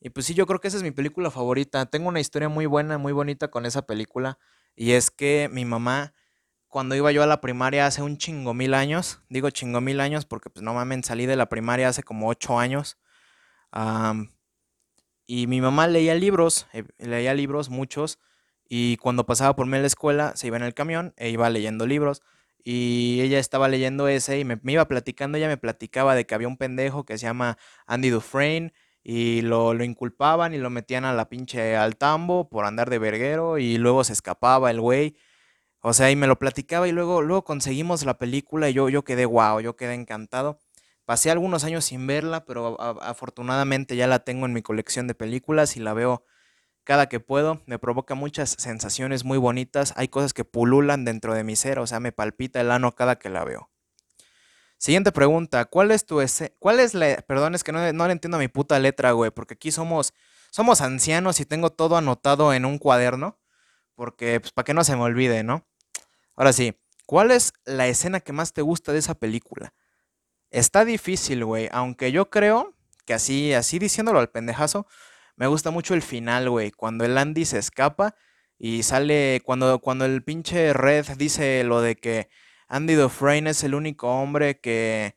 y 0.01 0.11
pues 0.11 0.27
sí, 0.27 0.35
yo 0.35 0.47
creo 0.47 0.61
que 0.61 0.69
esa 0.69 0.79
es 0.79 0.83
mi 0.83 0.91
película 0.91 1.31
favorita. 1.31 1.87
Tengo 1.87 2.09
una 2.09 2.21
historia 2.21 2.49
muy 2.49 2.67
buena, 2.67 2.99
muy 2.99 3.13
bonita 3.13 3.49
con 3.49 3.67
esa 3.67 3.83
película. 3.83 4.39
Y 4.75 4.93
es 4.93 5.11
que 5.11 5.51
mi 5.53 5.65
mamá, 5.67 6.15
cuando 6.69 6.95
iba 6.95 7.13
yo 7.13 7.23
a 7.23 7.27
la 7.27 7.41
primaria 7.43 7.87
hace 7.87 8.03
un 8.03 8.17
chingo 8.17 8.55
mil 8.55 8.73
años, 8.75 9.21
digo 9.29 9.51
chingo 9.51 9.81
mil 9.83 10.01
años 10.01 10.25
porque 10.25 10.49
pues 10.51 10.63
no 10.63 10.73
mames, 10.73 11.07
salí 11.07 11.27
de 11.27 11.37
la 11.37 11.49
primaria 11.51 11.89
hace 11.89 12.03
como 12.03 12.29
ocho 12.29 12.59
años. 12.59 12.99
Y 15.27 15.47
mi 15.47 15.61
mamá 15.61 15.87
leía 15.87 16.15
libros, 16.15 16.67
eh, 16.73 16.85
leía 16.99 17.35
libros, 17.35 17.71
muchos. 17.71 18.19
Y 18.69 18.97
cuando 18.99 19.27
pasaba 19.27 19.55
por 19.57 19.67
mí 19.67 19.77
en 19.77 19.83
la 19.83 19.87
escuela, 19.89 20.37
se 20.37 20.47
iba 20.49 20.57
en 20.57 20.63
el 20.63 20.75
camión 20.75 21.15
e 21.17 21.31
iba 21.31 21.49
leyendo 21.51 21.87
libros. 21.87 22.23
Y 22.63 23.21
ella 23.23 23.39
estaba 23.39 23.69
leyendo 23.69 24.09
ese 24.09 24.39
y 24.39 24.45
me, 24.45 24.61
iba 24.65 24.87
platicando, 24.87 25.39
ella 25.39 25.49
me 25.49 25.57
platicaba 25.57 26.15
de 26.15 26.27
que 26.27 26.35
había 26.35 26.49
un 26.49 26.57
pendejo 26.57 27.05
que 27.05 27.17
se 27.19 27.27
llama 27.27 27.59
Andy 27.87 28.11
Dufresne 28.11 28.73
y 29.03 29.43
lo, 29.43 29.73
lo, 29.73 29.85
inculpaban 29.85 30.53
y 30.53 30.59
lo 30.59 30.69
metían 30.69 31.05
a 31.05 31.15
la 31.15 31.29
pinche 31.29 31.77
al 31.77 31.97
tambo 31.97 32.49
por 32.51 32.67
andar 32.67 32.91
de 32.91 32.99
verguero 32.99 33.59
y 33.59 33.79
luego 33.79 34.05
se 34.05 34.13
escapaba 34.13 34.71
el 34.71 34.81
güey. 34.81 35.17
O 35.83 35.95
sea, 35.95 36.11
y 36.11 36.17
me 36.17 36.27
lo 36.27 36.39
platicaba 36.39 36.89
y 36.89 36.93
luego, 36.93 37.23
luego 37.23 37.45
conseguimos 37.45 38.05
la 38.05 38.19
película 38.19 38.69
y 38.69 38.75
yo, 38.75 38.89
yo 38.91 39.03
quedé 39.05 39.25
guau, 39.25 39.61
yo 39.61 39.77
quedé 39.77 39.95
encantado. 39.95 40.59
Pasé 41.11 41.33
algunos 41.33 41.65
años 41.65 41.87
sin 41.87 42.07
verla, 42.07 42.45
pero 42.45 42.81
afortunadamente 43.03 43.97
ya 43.97 44.07
la 44.07 44.21
tengo 44.21 44.47
en 44.47 44.53
mi 44.53 44.63
colección 44.63 45.09
de 45.09 45.17
películas 45.17 45.77
y 45.77 45.81
la 45.81 45.93
veo 45.93 46.25
cada 46.85 47.09
que 47.09 47.19
puedo, 47.19 47.63
me 47.67 47.81
provoca 47.81 48.15
muchas 48.15 48.55
sensaciones 48.61 49.25
muy 49.25 49.37
bonitas, 49.37 49.93
hay 49.97 50.07
cosas 50.07 50.33
que 50.33 50.45
pululan 50.45 51.05
dentro 51.05 51.35
de 51.35 51.43
mi 51.43 51.57
ser, 51.57 51.81
o 51.81 51.87
sea, 51.89 51.99
me 51.99 52.13
palpita 52.13 52.61
el 52.61 52.71
ano 52.71 52.95
cada 52.95 53.19
que 53.19 53.29
la 53.29 53.43
veo. 53.45 53.73
Siguiente 54.79 55.11
pregunta, 55.11 55.65
¿cuál 55.65 55.91
es 55.91 56.07
tu 56.07 56.23
cuál 56.61 56.79
es 56.79 56.95
la 56.95 57.17
perdón, 57.27 57.57
es 57.57 57.65
que 57.65 57.73
no, 57.73 57.93
no 57.93 58.07
le 58.07 58.13
entiendo 58.13 58.39
mi 58.39 58.47
puta 58.47 58.79
letra, 58.79 59.11
güey, 59.11 59.33
porque 59.33 59.55
aquí 59.55 59.73
somos 59.73 60.15
somos 60.53 60.81
ancianos 60.81 61.41
y 61.41 61.45
tengo 61.45 61.71
todo 61.71 61.97
anotado 61.97 62.55
en 62.55 62.65
un 62.65 62.79
cuaderno, 62.79 63.37
porque 63.97 64.39
pues 64.39 64.53
para 64.53 64.65
que 64.65 64.75
no 64.75 64.85
se 64.85 64.95
me 64.95 65.03
olvide, 65.03 65.43
¿no? 65.43 65.67
Ahora 66.37 66.53
sí, 66.53 66.81
¿cuál 67.05 67.33
es 67.33 67.53
la 67.65 67.89
escena 67.89 68.21
que 68.21 68.33
más 68.33 68.53
te 68.53 68.63
gusta 68.63 68.93
de 68.93 69.01
esa 69.01 69.17
película? 69.17 69.75
Está 70.51 70.85
difícil, 70.85 71.45
güey, 71.45 71.69
aunque 71.73 72.13
yo 72.13 72.31
creo 72.31 72.75
que 73.07 73.15
así 73.15 73.53
así 73.55 73.79
diciéndolo 73.79 74.19
al 74.21 74.31
pendejazo, 74.31 74.87
me 75.41 75.47
gusta 75.47 75.71
mucho 75.71 75.95
el 75.95 76.03
final, 76.03 76.51
güey. 76.51 76.71
Cuando 76.71 77.05
el 77.07 77.17
Andy 77.17 77.47
se 77.47 77.59
escapa 77.59 78.15
y 78.59 78.83
sale. 78.83 79.41
Cuando, 79.45 79.79
cuando 79.81 80.05
el 80.05 80.23
pinche 80.23 80.75
Red 80.75 81.07
dice 81.17 81.65
lo 81.65 81.81
de 81.81 81.97
que 81.97 82.29
Andy 82.69 82.95
Dufresne 82.95 83.51
es 83.51 83.65
el 83.65 83.75
único 83.75 84.09
hombre 84.11 84.61
que. 84.61 85.17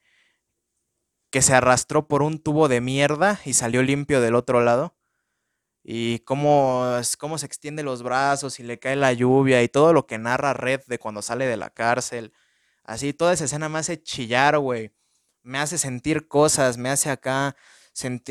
que 1.29 1.41
se 1.41 1.53
arrastró 1.53 2.07
por 2.07 2.23
un 2.23 2.39
tubo 2.39 2.69
de 2.69 2.79
mierda 2.81 3.39
y 3.45 3.53
salió 3.53 3.83
limpio 3.83 4.21
del 4.21 4.35
otro 4.35 4.61
lado. 4.61 4.95
Y 5.83 6.19
cómo, 6.19 6.85
cómo 7.19 7.37
se 7.37 7.45
extiende 7.45 7.83
los 7.83 8.03
brazos 8.03 8.59
y 8.59 8.63
le 8.63 8.79
cae 8.79 8.95
la 8.95 9.11
lluvia 9.13 9.61
y 9.63 9.67
todo 9.69 9.91
lo 9.93 10.07
que 10.07 10.17
narra 10.17 10.53
Red 10.53 10.83
de 10.87 10.99
cuando 10.99 11.21
sale 11.21 11.47
de 11.47 11.57
la 11.57 11.69
cárcel. 11.69 12.33
Así, 12.85 13.13
toda 13.13 13.33
esa 13.33 13.45
escena 13.45 13.69
me 13.69 13.79
hace 13.79 14.01
chillar, 14.01 14.57
güey. 14.59 14.93
Me 15.43 15.59
hace 15.59 15.77
sentir 15.77 16.27
cosas, 16.27 16.77
me 16.77 16.89
hace 16.89 17.09
acá 17.09 17.55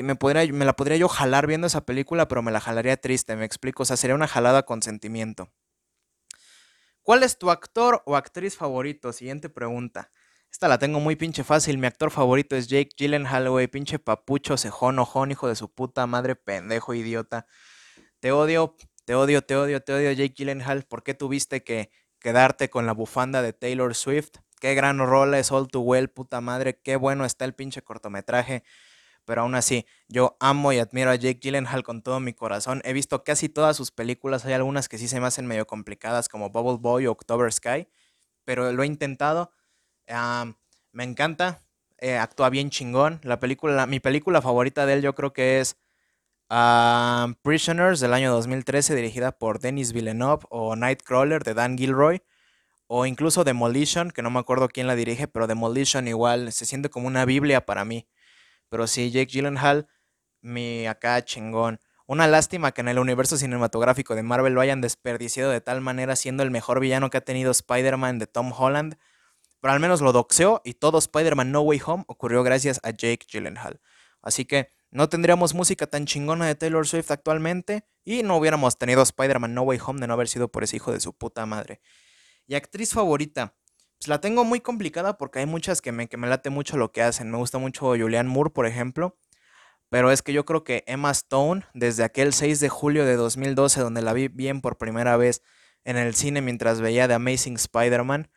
me, 0.03 0.17
podría, 0.17 0.53
me 0.53 0.65
la 0.65 0.75
podría 0.75 0.97
yo 0.97 1.09
jalar 1.09 1.47
viendo 1.47 1.67
esa 1.67 1.85
película, 1.87 2.27
pero 2.29 2.43
me 2.43 2.51
la 2.51 2.61
jalaría 2.61 2.97
triste, 2.97 3.37
me 3.37 3.45
explico. 3.45 3.85
O 3.85 3.87
sea, 3.87 3.97
sería 3.97 4.15
una 4.15 4.27
jalada 4.27 4.65
con 4.65 4.83
sentimiento. 4.83 5.53
¿Cuál 7.03 7.23
es 7.23 7.39
tu 7.39 7.51
actor 7.51 8.03
o 8.07 8.17
actriz 8.17 8.57
favorito? 8.57 9.13
Siguiente 9.13 9.49
pregunta. 9.49 10.11
Esta 10.51 10.69
la 10.69 10.79
tengo 10.79 11.01
muy 11.01 11.17
pinche 11.17 11.45
fácil. 11.45 11.79
Mi 11.79 11.87
actor 11.87 12.11
favorito 12.11 12.57
es 12.57 12.69
Jake 12.69 12.91
Gyllenhaal, 12.97 13.49
güey. 13.49 13.69
Pinche 13.69 13.99
papucho, 13.99 14.57
cejón, 14.57 14.99
ojón, 14.99 15.31
hijo 15.31 15.49
de 15.49 15.57
su 15.57 15.73
puta 15.73 16.07
madre, 16.07 16.37
pendejo, 16.37 16.95
idiota. 16.95 17.47
Te 18.21 18.33
odio, 18.33 18.77
te 19.05 19.15
odio, 19.15 19.43
te 19.43 19.57
odio, 19.57 19.81
te 19.83 19.95
odio, 19.95 20.13
Jake 20.13 20.35
Gyllenhaal. 20.37 20.85
¿Por 20.85 21.03
qué 21.03 21.15
tuviste 21.15 21.65
que 21.65 21.91
quedarte 22.19 22.69
con 22.69 22.87
la 22.87 22.93
bufanda 22.93 23.43
de 23.43 23.53
Taylor 23.53 23.95
Swift? 23.95 24.39
Qué 24.63 24.77
gran 24.77 24.99
rola 24.99 25.41
es 25.41 25.51
All 25.51 25.67
Too 25.67 25.81
Well, 25.81 26.09
puta 26.09 26.41
madre. 26.41 26.79
Qué 26.81 26.95
bueno 26.95 27.25
está 27.25 27.45
el 27.45 27.53
pinche 27.53 27.83
cortometraje 27.83 28.63
pero 29.25 29.43
aún 29.43 29.57
así, 29.57 29.87
yo 30.09 30.37
amo 30.39 30.73
y 30.73 30.79
admiro 30.79 31.11
a 31.11 31.17
Jake 31.17 31.41
Gyllenhaal 31.41 31.83
con 31.83 32.03
todo 32.03 32.21
mi 32.21 32.33
corazón. 32.33 32.81
He 32.85 32.93
visto 32.93 33.25
casi 33.25 33.49
todas 33.49 33.77
sus 33.77 33.91
películas, 33.91 34.45
hay 34.45 34.53
algunas 34.53 34.89
que 34.89 34.99
sí 34.99 35.09
se 35.09 35.19
me 35.21 35.27
hacen 35.27 35.47
medio 35.47 35.67
complicadas, 35.67 36.29
como 36.29 36.51
Bubble 36.51 36.79
Boy 36.81 37.07
o 37.07 37.13
October 37.13 37.53
Sky, 37.53 37.89
pero 38.45 38.73
lo 38.73 38.85
he 38.85 38.87
intentado. 38.87 39.53
me 40.93 41.05
encanta, 41.05 41.63
eh, 41.99 42.19
actúa 42.19 42.49
bien 42.49 42.71
chingón. 42.71 43.21
La 43.25 43.41
película, 43.41 43.87
mi 43.87 44.01
película 44.01 44.43
favorita 44.43 44.87
de 44.87 44.95
él 44.95 45.03
yo 45.03 45.15
creo 45.15 45.33
que 45.33 45.61
es 45.61 45.77
Prisoners 47.43 48.01
del 48.01 48.15
año 48.15 48.33
2013, 48.33 48.95
dirigida 48.95 49.33
por 49.33 49.59
Denis 49.59 49.93
Villeneuve, 49.93 50.45
o 50.51 50.77
Nightcrawler 50.77 51.43
de 51.43 51.55
Dan 51.55 51.77
Gilroy. 51.79 52.23
O 52.95 53.07
incluso 53.07 53.43
Demolition, 53.43 54.11
que 54.11 54.21
no 54.21 54.29
me 54.29 54.39
acuerdo 54.39 54.69
quién 54.69 54.87
la 54.87 54.95
dirige, 54.95 55.27
pero 55.27 55.47
Demolition 55.47 56.07
igual 56.09 56.53
se 56.53 56.67
siente 56.67 56.91
como 56.91 57.07
una 57.07 57.25
Biblia 57.25 57.65
para 57.65 57.87
mí. 57.87 58.07
Pero 58.69 58.87
sí, 58.87 59.11
Jake 59.11 59.33
Gyllenhaal, 59.33 59.89
mi 60.43 60.87
acá 60.87 61.25
chingón. 61.25 61.81
Una 62.07 62.27
lástima 62.27 62.73
que 62.73 62.83
en 62.83 62.89
el 62.89 62.99
universo 62.99 63.39
cinematográfico 63.39 64.15
de 64.15 64.23
Marvel 64.23 64.53
lo 64.53 64.61
hayan 64.61 64.83
desperdiciado 64.83 65.51
de 65.51 65.63
tal 65.63 65.81
manera 65.81 66.17
siendo 66.17 66.43
el 66.43 66.51
mejor 66.51 66.81
villano 66.81 67.09
que 67.09 67.17
ha 67.17 67.23
tenido 67.23 67.51
Spider-Man 67.51 68.19
de 68.19 68.27
Tom 68.27 68.53
Holland. 68.55 68.99
Pero 69.63 69.73
al 69.73 69.81
menos 69.81 70.03
lo 70.03 70.13
doxeó 70.13 70.61
y 70.63 70.75
todo 70.75 70.99
Spider-Man 70.99 71.51
No 71.51 71.63
Way 71.63 71.81
Home 71.87 72.05
ocurrió 72.09 72.43
gracias 72.43 72.79
a 72.83 72.91
Jake 72.91 73.25
Gyllenhaal. 73.27 73.81
Así 74.21 74.45
que 74.45 74.71
no 74.91 75.09
tendríamos 75.09 75.55
música 75.55 75.87
tan 75.87 76.05
chingona 76.05 76.47
de 76.47 76.57
Taylor 76.57 76.87
Swift 76.87 77.11
actualmente 77.11 77.87
y 78.05 78.23
no 78.23 78.37
hubiéramos 78.37 78.77
tenido 78.77 79.01
Spider-Man 79.01 79.55
No 79.55 79.63
Way 79.63 79.79
Home 79.87 80.01
de 80.01 80.09
no 80.09 80.13
haber 80.13 80.29
sido 80.29 80.49
por 80.49 80.63
ese 80.63 80.77
hijo 80.77 80.93
de 80.93 81.01
su 81.01 81.15
puta 81.15 81.47
madre. 81.47 81.81
Y 82.47 82.55
actriz 82.55 82.93
favorita. 82.93 83.55
Pues, 84.03 84.09
la 84.09 84.21
tengo 84.21 84.43
muy 84.45 84.61
complicada 84.61 85.17
porque 85.17 85.39
hay 85.39 85.47
muchas 85.47 85.81
que 85.81 85.93
me, 85.93 86.09
que 86.09 86.17
me 86.17 86.27
late 86.27 86.51
mucho 86.51 86.77
lo 86.77 86.91
que 86.91 87.03
hacen. 87.03 87.31
Me 87.31 87.37
gusta 87.37 87.59
mucho 87.59 87.87
Julianne 87.87 88.29
Moore, 88.29 88.51
por 88.51 88.67
ejemplo. 88.67 89.17
Pero 89.91 90.11
es 90.11 90.23
que 90.23 90.33
yo 90.33 90.45
creo 90.45 90.65
que 90.65 90.83
Emma 90.89 91.13
Stone, 91.13 91.65
desde 91.73 92.03
aquel 92.03 92.33
6 92.33 92.59
de 92.59 92.69
julio 92.69 93.05
de 93.05 93.15
2012, 93.15 93.81
donde 93.81 94.03
la 94.03 94.13
vi 94.13 94.27
bien 94.27 94.61
por 94.61 94.77
primera 94.77 95.17
vez 95.17 95.43
en 95.85 95.97
el 95.99 96.17
cine 96.17 96.41
mientras 96.41 96.81
veía 96.81 97.07
The 97.07 97.15
Amazing 97.15 97.55
Spider-Man, 97.55 98.29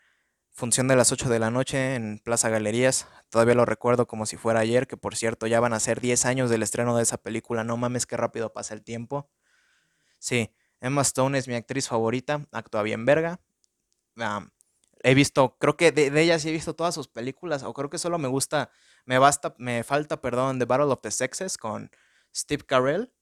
función 0.52 0.88
de 0.88 0.98
las 0.98 1.12
8 1.12 1.30
de 1.30 1.40
la 1.40 1.50
noche 1.50 1.96
en 1.96 2.20
Plaza 2.24 2.50
Galerías. 2.50 3.08
Todavía 3.30 3.56
lo 3.56 3.66
recuerdo 3.66 4.06
como 4.06 4.28
si 4.28 4.38
fuera 4.38 4.60
ayer, 4.60 4.86
que 4.86 4.98
por 4.98 5.16
cierto 5.16 5.48
ya 5.48 5.60
van 5.60 5.74
a 5.74 5.80
ser 5.80 6.00
10 6.00 6.26
años 6.26 6.52
del 6.52 6.62
estreno 6.62 6.96
de 6.96 7.02
esa 7.02 7.18
película. 7.18 7.64
No 7.64 7.76
mames, 7.76 8.06
qué 8.06 8.18
rápido 8.18 8.54
pasa 8.54 8.76
el 8.76 8.84
tiempo. 8.84 9.32
Sí, 10.20 10.52
Emma 10.80 11.02
Stone 11.02 11.40
es 11.40 11.48
mi 11.48 11.56
actriz 11.56 11.88
favorita, 11.88 12.46
actúa 12.52 12.84
bien 12.84 13.04
verga 13.06 13.40
he 15.04 15.14
visto, 15.14 15.58
creo 15.60 15.78
que 15.78 15.92
de, 15.92 16.08
ella 16.22 16.40
sí 16.40 16.50
he 16.50 16.52
visto 16.52 16.74
todas 16.76 16.96
sus 16.96 17.08
películas, 17.08 17.64
o 17.64 17.74
creo 17.74 17.90
que 17.90 17.98
solo 17.98 18.18
me 18.18 18.28
gusta, 18.28 18.70
me 19.06 19.20
basta, 19.20 19.56
me 19.58 19.84
falta, 19.84 20.22
perdón, 20.22 20.60
The 20.60 20.66
Battle 20.66 20.88
of 20.88 21.02
the 21.02 21.12
Sexes 21.12 21.58
con 21.58 21.92
Steve 22.36 22.66
Carell. 22.66 23.14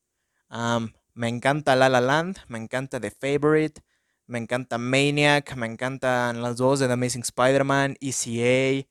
me 1.14 1.28
encanta 1.28 1.76
La 1.76 1.90
La 1.90 2.02
Land, 2.02 2.38
me 2.48 2.58
encanta 2.58 3.00
The 3.00 3.12
Favorite, 3.12 3.82
me 4.28 4.40
encanta 4.40 4.78
Maniac, 4.78 5.56
me 5.56 5.68
encantan 5.68 6.42
las 6.42 6.58
dos 6.58 6.80
de 6.80 6.88
The 6.88 6.94
Amazing 6.94 7.24
Spider-Man, 7.24 7.98
ECA, 8.00 8.88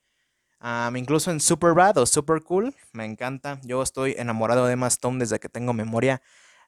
incluso 0.94 1.30
en 1.30 1.40
Super 1.40 1.72
Bad 1.74 1.98
o 1.98 2.06
Super 2.06 2.42
Cool, 2.42 2.74
me 2.92 3.04
encanta. 3.04 3.58
Yo 3.64 3.82
estoy 3.82 4.14
enamorado 4.18 4.66
de 4.66 4.74
Emma 4.74 4.88
Stone 4.88 5.18
desde 5.18 5.40
que 5.40 5.48
tengo 5.48 5.72
memoria. 5.72 6.22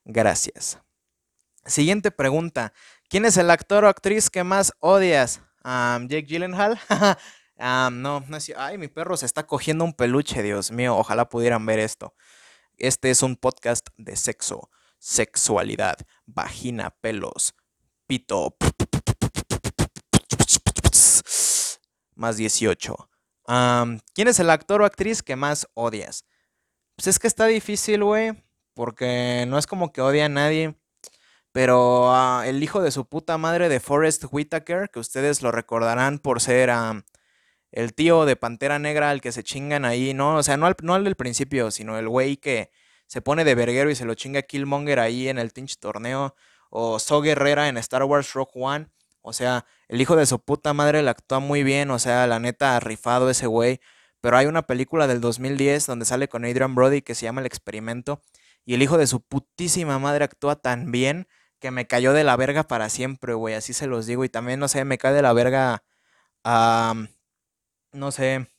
Gracias. 0.04 0.78
Siguiente 1.66 2.10
pregunta. 2.10 2.72
¿Quién 3.08 3.24
es 3.24 3.36
el 3.36 3.50
actor 3.50 3.84
o 3.84 3.88
actriz 3.88 4.30
que 4.30 4.44
más 4.44 4.72
odias? 4.80 5.40
Jake 5.64 6.26
Gyllenhaal. 6.26 6.80
no, 7.58 8.20
no 8.20 8.36
es. 8.36 8.52
Ay, 8.56 8.78
mi 8.78 8.88
perro 8.88 9.16
se 9.16 9.26
está 9.26 9.46
cogiendo 9.46 9.84
un 9.84 9.92
peluche, 9.92 10.42
Dios 10.42 10.70
mío. 10.70 10.96
Ojalá 10.96 11.28
pudieran 11.28 11.64
ver 11.66 11.78
esto. 11.78 12.14
Este 12.76 13.10
es 13.10 13.22
un 13.22 13.36
podcast 13.36 13.88
de 13.96 14.16
sexo, 14.16 14.70
sexualidad, 14.98 15.96
vagina, 16.26 16.90
pelos, 17.00 17.54
pito. 18.06 18.56
Más 22.14 22.36
18. 22.36 23.10
¿Quién 24.14 24.28
es 24.28 24.40
el 24.40 24.50
actor 24.50 24.82
o 24.82 24.86
actriz 24.86 25.22
que 25.22 25.36
más 25.36 25.68
odias? 25.74 26.24
Pues 26.96 27.08
es 27.08 27.18
que 27.18 27.26
está 27.26 27.46
difícil, 27.46 28.02
güey. 28.02 28.42
Porque 28.74 29.44
no 29.46 29.56
es 29.56 29.66
como 29.66 29.92
que 29.92 30.00
odia 30.00 30.26
a 30.26 30.28
nadie. 30.28 30.74
Pero 31.54 32.12
ah, 32.12 32.42
el 32.48 32.64
hijo 32.64 32.82
de 32.82 32.90
su 32.90 33.04
puta 33.08 33.38
madre 33.38 33.68
de 33.68 33.78
Forrest 33.78 34.24
Whitaker, 34.28 34.90
que 34.90 34.98
ustedes 34.98 35.40
lo 35.40 35.52
recordarán 35.52 36.18
por 36.18 36.40
ser 36.40 36.68
el 37.70 37.94
tío 37.94 38.24
de 38.24 38.34
Pantera 38.34 38.80
Negra 38.80 39.10
al 39.10 39.20
que 39.20 39.30
se 39.30 39.44
chingan 39.44 39.84
ahí, 39.84 40.14
¿no? 40.14 40.34
O 40.34 40.42
sea, 40.42 40.56
no 40.56 40.66
al, 40.66 40.74
no 40.82 40.94
al 40.94 41.04
del 41.04 41.14
principio, 41.14 41.70
sino 41.70 41.96
el 41.96 42.08
güey 42.08 42.38
que 42.38 42.72
se 43.06 43.22
pone 43.22 43.44
de 43.44 43.54
verguero 43.54 43.88
y 43.88 43.94
se 43.94 44.04
lo 44.04 44.14
chinga 44.14 44.42
Killmonger 44.42 44.98
ahí 44.98 45.28
en 45.28 45.38
el 45.38 45.50
pinche 45.50 45.76
torneo. 45.78 46.34
O 46.70 46.98
So 46.98 47.20
Guerrera 47.20 47.68
en 47.68 47.76
Star 47.76 48.02
Wars 48.02 48.32
Rock 48.32 48.50
One. 48.56 48.88
O 49.22 49.32
sea, 49.32 49.64
el 49.86 50.00
hijo 50.00 50.16
de 50.16 50.26
su 50.26 50.40
puta 50.40 50.74
madre 50.74 51.04
le 51.04 51.10
actúa 51.10 51.38
muy 51.38 51.62
bien, 51.62 51.92
o 51.92 52.00
sea, 52.00 52.26
la 52.26 52.40
neta, 52.40 52.80
rifado 52.80 53.30
ese 53.30 53.46
güey. 53.46 53.80
Pero 54.20 54.36
hay 54.36 54.46
una 54.46 54.62
película 54.62 55.06
del 55.06 55.20
2010 55.20 55.86
donde 55.86 56.04
sale 56.04 56.26
con 56.26 56.44
Adrian 56.44 56.74
Brody 56.74 57.00
que 57.00 57.14
se 57.14 57.26
llama 57.26 57.42
El 57.42 57.46
Experimento. 57.46 58.22
Y 58.64 58.74
el 58.74 58.82
hijo 58.82 58.98
de 58.98 59.06
su 59.06 59.20
putísima 59.20 60.00
madre 60.00 60.24
actúa 60.24 60.56
tan 60.56 60.90
bien 60.90 61.28
que 61.64 61.70
me 61.70 61.86
cayó 61.86 62.12
de 62.12 62.24
la 62.24 62.36
verga 62.36 62.64
para 62.64 62.90
siempre, 62.90 63.32
güey. 63.32 63.54
Así 63.54 63.72
se 63.72 63.86
los 63.86 64.04
digo. 64.04 64.22
Y 64.22 64.28
también, 64.28 64.60
no 64.60 64.68
sé, 64.68 64.84
me 64.84 64.98
cae 64.98 65.14
de 65.14 65.22
la 65.22 65.32
verga. 65.32 65.82
no 67.92 68.10
sé. 68.12 68.50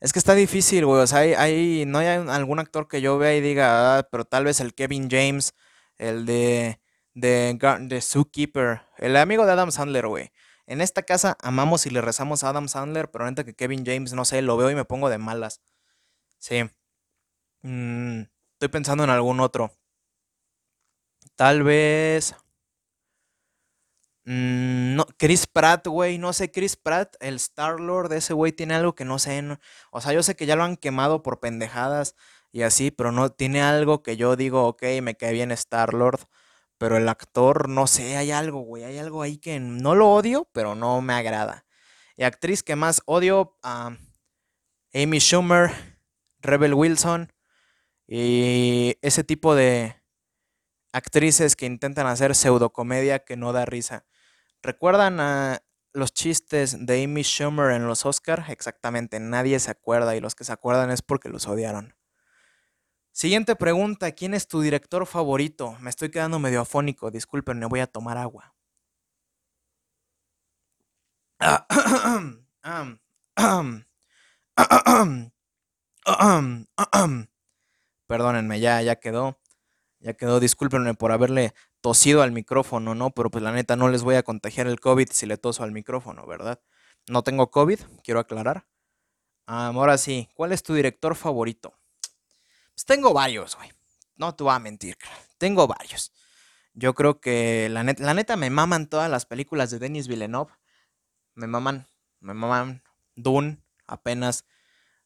Es 0.00 0.12
que 0.12 0.18
está 0.18 0.34
difícil, 0.34 0.84
güey. 0.84 1.00
O 1.00 1.06
sea, 1.06 1.20
hay, 1.20 1.84
no 1.86 1.98
hay 1.98 2.08
algún 2.08 2.58
actor 2.58 2.88
que 2.88 3.00
yo 3.00 3.16
vea 3.16 3.34
y 3.34 3.40
diga, 3.40 3.98
ah, 3.98 4.08
pero 4.10 4.26
tal 4.26 4.44
vez 4.44 4.60
el 4.60 4.74
Kevin 4.74 5.08
James, 5.10 5.54
el 5.96 6.26
de, 6.26 6.78
de, 7.14 7.58
de 7.80 8.00
Zookeeper, 8.02 8.82
el 8.98 9.16
amigo 9.16 9.46
de 9.46 9.52
Adam 9.52 9.72
Sandler, 9.72 10.08
güey. 10.08 10.30
En 10.66 10.82
esta 10.82 11.02
casa 11.04 11.38
amamos 11.40 11.86
y 11.86 11.90
le 11.90 12.02
rezamos 12.02 12.44
a 12.44 12.50
Adam 12.50 12.68
Sandler, 12.68 13.10
pero 13.10 13.24
neta 13.24 13.44
que 13.44 13.54
Kevin 13.54 13.86
James, 13.86 14.12
no 14.12 14.26
sé, 14.26 14.42
lo 14.42 14.58
veo 14.58 14.70
y 14.70 14.74
me 14.74 14.84
pongo 14.84 15.08
de 15.08 15.16
malas. 15.16 15.62
Sí. 16.38 16.64
Mm, 17.62 18.22
estoy 18.52 18.68
pensando 18.68 19.04
en 19.04 19.10
algún 19.10 19.40
otro. 19.40 19.72
Tal 21.38 21.62
vez. 21.62 22.34
Mm, 24.24 24.96
no, 24.96 25.06
Chris 25.18 25.46
Pratt, 25.46 25.86
güey, 25.86 26.18
no 26.18 26.32
sé, 26.32 26.50
Chris 26.50 26.74
Pratt, 26.74 27.14
el 27.20 27.36
Star-Lord, 27.36 28.12
ese 28.12 28.34
güey 28.34 28.50
tiene 28.52 28.74
algo 28.74 28.94
que 28.96 29.04
no 29.04 29.18
sé, 29.20 29.42
o 29.92 30.00
sea, 30.00 30.12
yo 30.12 30.22
sé 30.24 30.34
que 30.36 30.46
ya 30.46 30.56
lo 30.56 30.64
han 30.64 30.76
quemado 30.76 31.22
por 31.22 31.38
pendejadas 31.40 32.14
y 32.52 32.62
así, 32.62 32.90
pero 32.90 33.12
no, 33.12 33.30
tiene 33.30 33.62
algo 33.62 34.02
que 34.02 34.16
yo 34.16 34.34
digo, 34.36 34.66
ok, 34.66 34.82
me 35.00 35.14
cae 35.16 35.32
bien 35.32 35.52
Star-Lord, 35.52 36.20
pero 36.76 36.96
el 36.96 37.08
actor, 37.08 37.68
no 37.68 37.86
sé, 37.86 38.16
hay 38.16 38.32
algo, 38.32 38.60
güey, 38.60 38.82
hay 38.84 38.98
algo 38.98 39.22
ahí 39.22 39.38
que 39.38 39.60
no 39.60 39.94
lo 39.94 40.10
odio, 40.10 40.48
pero 40.52 40.74
no 40.74 41.00
me 41.02 41.14
agrada. 41.14 41.64
Y 42.16 42.24
actriz 42.24 42.62
que 42.64 42.76
más 42.76 43.00
odio, 43.06 43.56
a 43.62 43.96
Amy 44.94 45.20
Schumer, 45.20 45.70
Rebel 46.40 46.74
Wilson 46.74 47.32
y 48.08 48.96
ese 49.02 49.24
tipo 49.24 49.54
de 49.54 49.97
actrices 50.92 51.56
que 51.56 51.66
intentan 51.66 52.06
hacer 52.06 52.34
pseudocomedia 52.34 53.20
que 53.20 53.36
no 53.36 53.52
da 53.52 53.64
risa. 53.64 54.04
¿Recuerdan 54.62 55.20
a 55.20 55.62
los 55.92 56.12
chistes 56.12 56.86
de 56.86 57.04
Amy 57.04 57.22
Schumer 57.22 57.72
en 57.72 57.86
los 57.86 58.06
Oscars? 58.06 58.48
Exactamente, 58.50 59.20
nadie 59.20 59.58
se 59.60 59.70
acuerda 59.70 60.16
y 60.16 60.20
los 60.20 60.34
que 60.34 60.44
se 60.44 60.52
acuerdan 60.52 60.90
es 60.90 61.02
porque 61.02 61.28
los 61.28 61.46
odiaron. 61.48 61.94
Siguiente 63.12 63.56
pregunta, 63.56 64.12
¿quién 64.12 64.32
es 64.32 64.46
tu 64.48 64.60
director 64.60 65.04
favorito? 65.06 65.76
Me 65.80 65.90
estoy 65.90 66.10
quedando 66.10 66.38
medio 66.38 66.60
afónico, 66.62 67.10
disculpen, 67.10 67.58
me 67.58 67.66
voy 67.66 67.80
a 67.80 67.86
tomar 67.86 68.16
agua. 68.16 68.54
Perdónenme, 78.08 78.60
ya, 78.60 78.82
ya 78.82 78.96
quedó. 78.96 79.38
Ya 80.00 80.14
quedó, 80.14 80.38
discúlpenme 80.38 80.94
por 80.94 81.10
haberle 81.10 81.54
tosido 81.80 82.22
al 82.22 82.30
micrófono, 82.30 82.94
¿no? 82.94 83.10
Pero 83.10 83.30
pues 83.30 83.42
la 83.42 83.52
neta 83.52 83.74
no 83.74 83.88
les 83.88 84.02
voy 84.02 84.14
a 84.14 84.22
contagiar 84.22 84.68
el 84.68 84.78
COVID 84.78 85.08
si 85.10 85.26
le 85.26 85.36
toso 85.38 85.64
al 85.64 85.72
micrófono, 85.72 86.24
¿verdad? 86.26 86.60
No 87.08 87.22
tengo 87.22 87.50
COVID, 87.50 87.80
quiero 88.04 88.20
aclarar. 88.20 88.66
ahora 89.46 89.98
sí, 89.98 90.28
¿cuál 90.34 90.52
es 90.52 90.62
tu 90.62 90.74
director 90.74 91.16
favorito? 91.16 91.74
Pues 92.74 92.84
tengo 92.84 93.12
varios, 93.12 93.56
güey. 93.56 93.72
No 94.16 94.34
te 94.34 94.44
voy 94.44 94.54
a 94.54 94.58
mentir, 94.58 94.96
tengo 95.38 95.66
varios. 95.66 96.12
Yo 96.74 96.94
creo 96.94 97.20
que 97.20 97.68
la 97.70 97.82
neta, 97.82 98.04
la 98.04 98.14
neta 98.14 98.36
me 98.36 98.50
maman 98.50 98.88
todas 98.88 99.10
las 99.10 99.26
películas 99.26 99.70
de 99.70 99.80
Denis 99.80 100.06
Villeneuve. 100.06 100.52
Me 101.34 101.46
maman, 101.48 101.88
me 102.20 102.34
maman. 102.34 102.82
Dune, 103.16 103.58
apenas. 103.86 104.44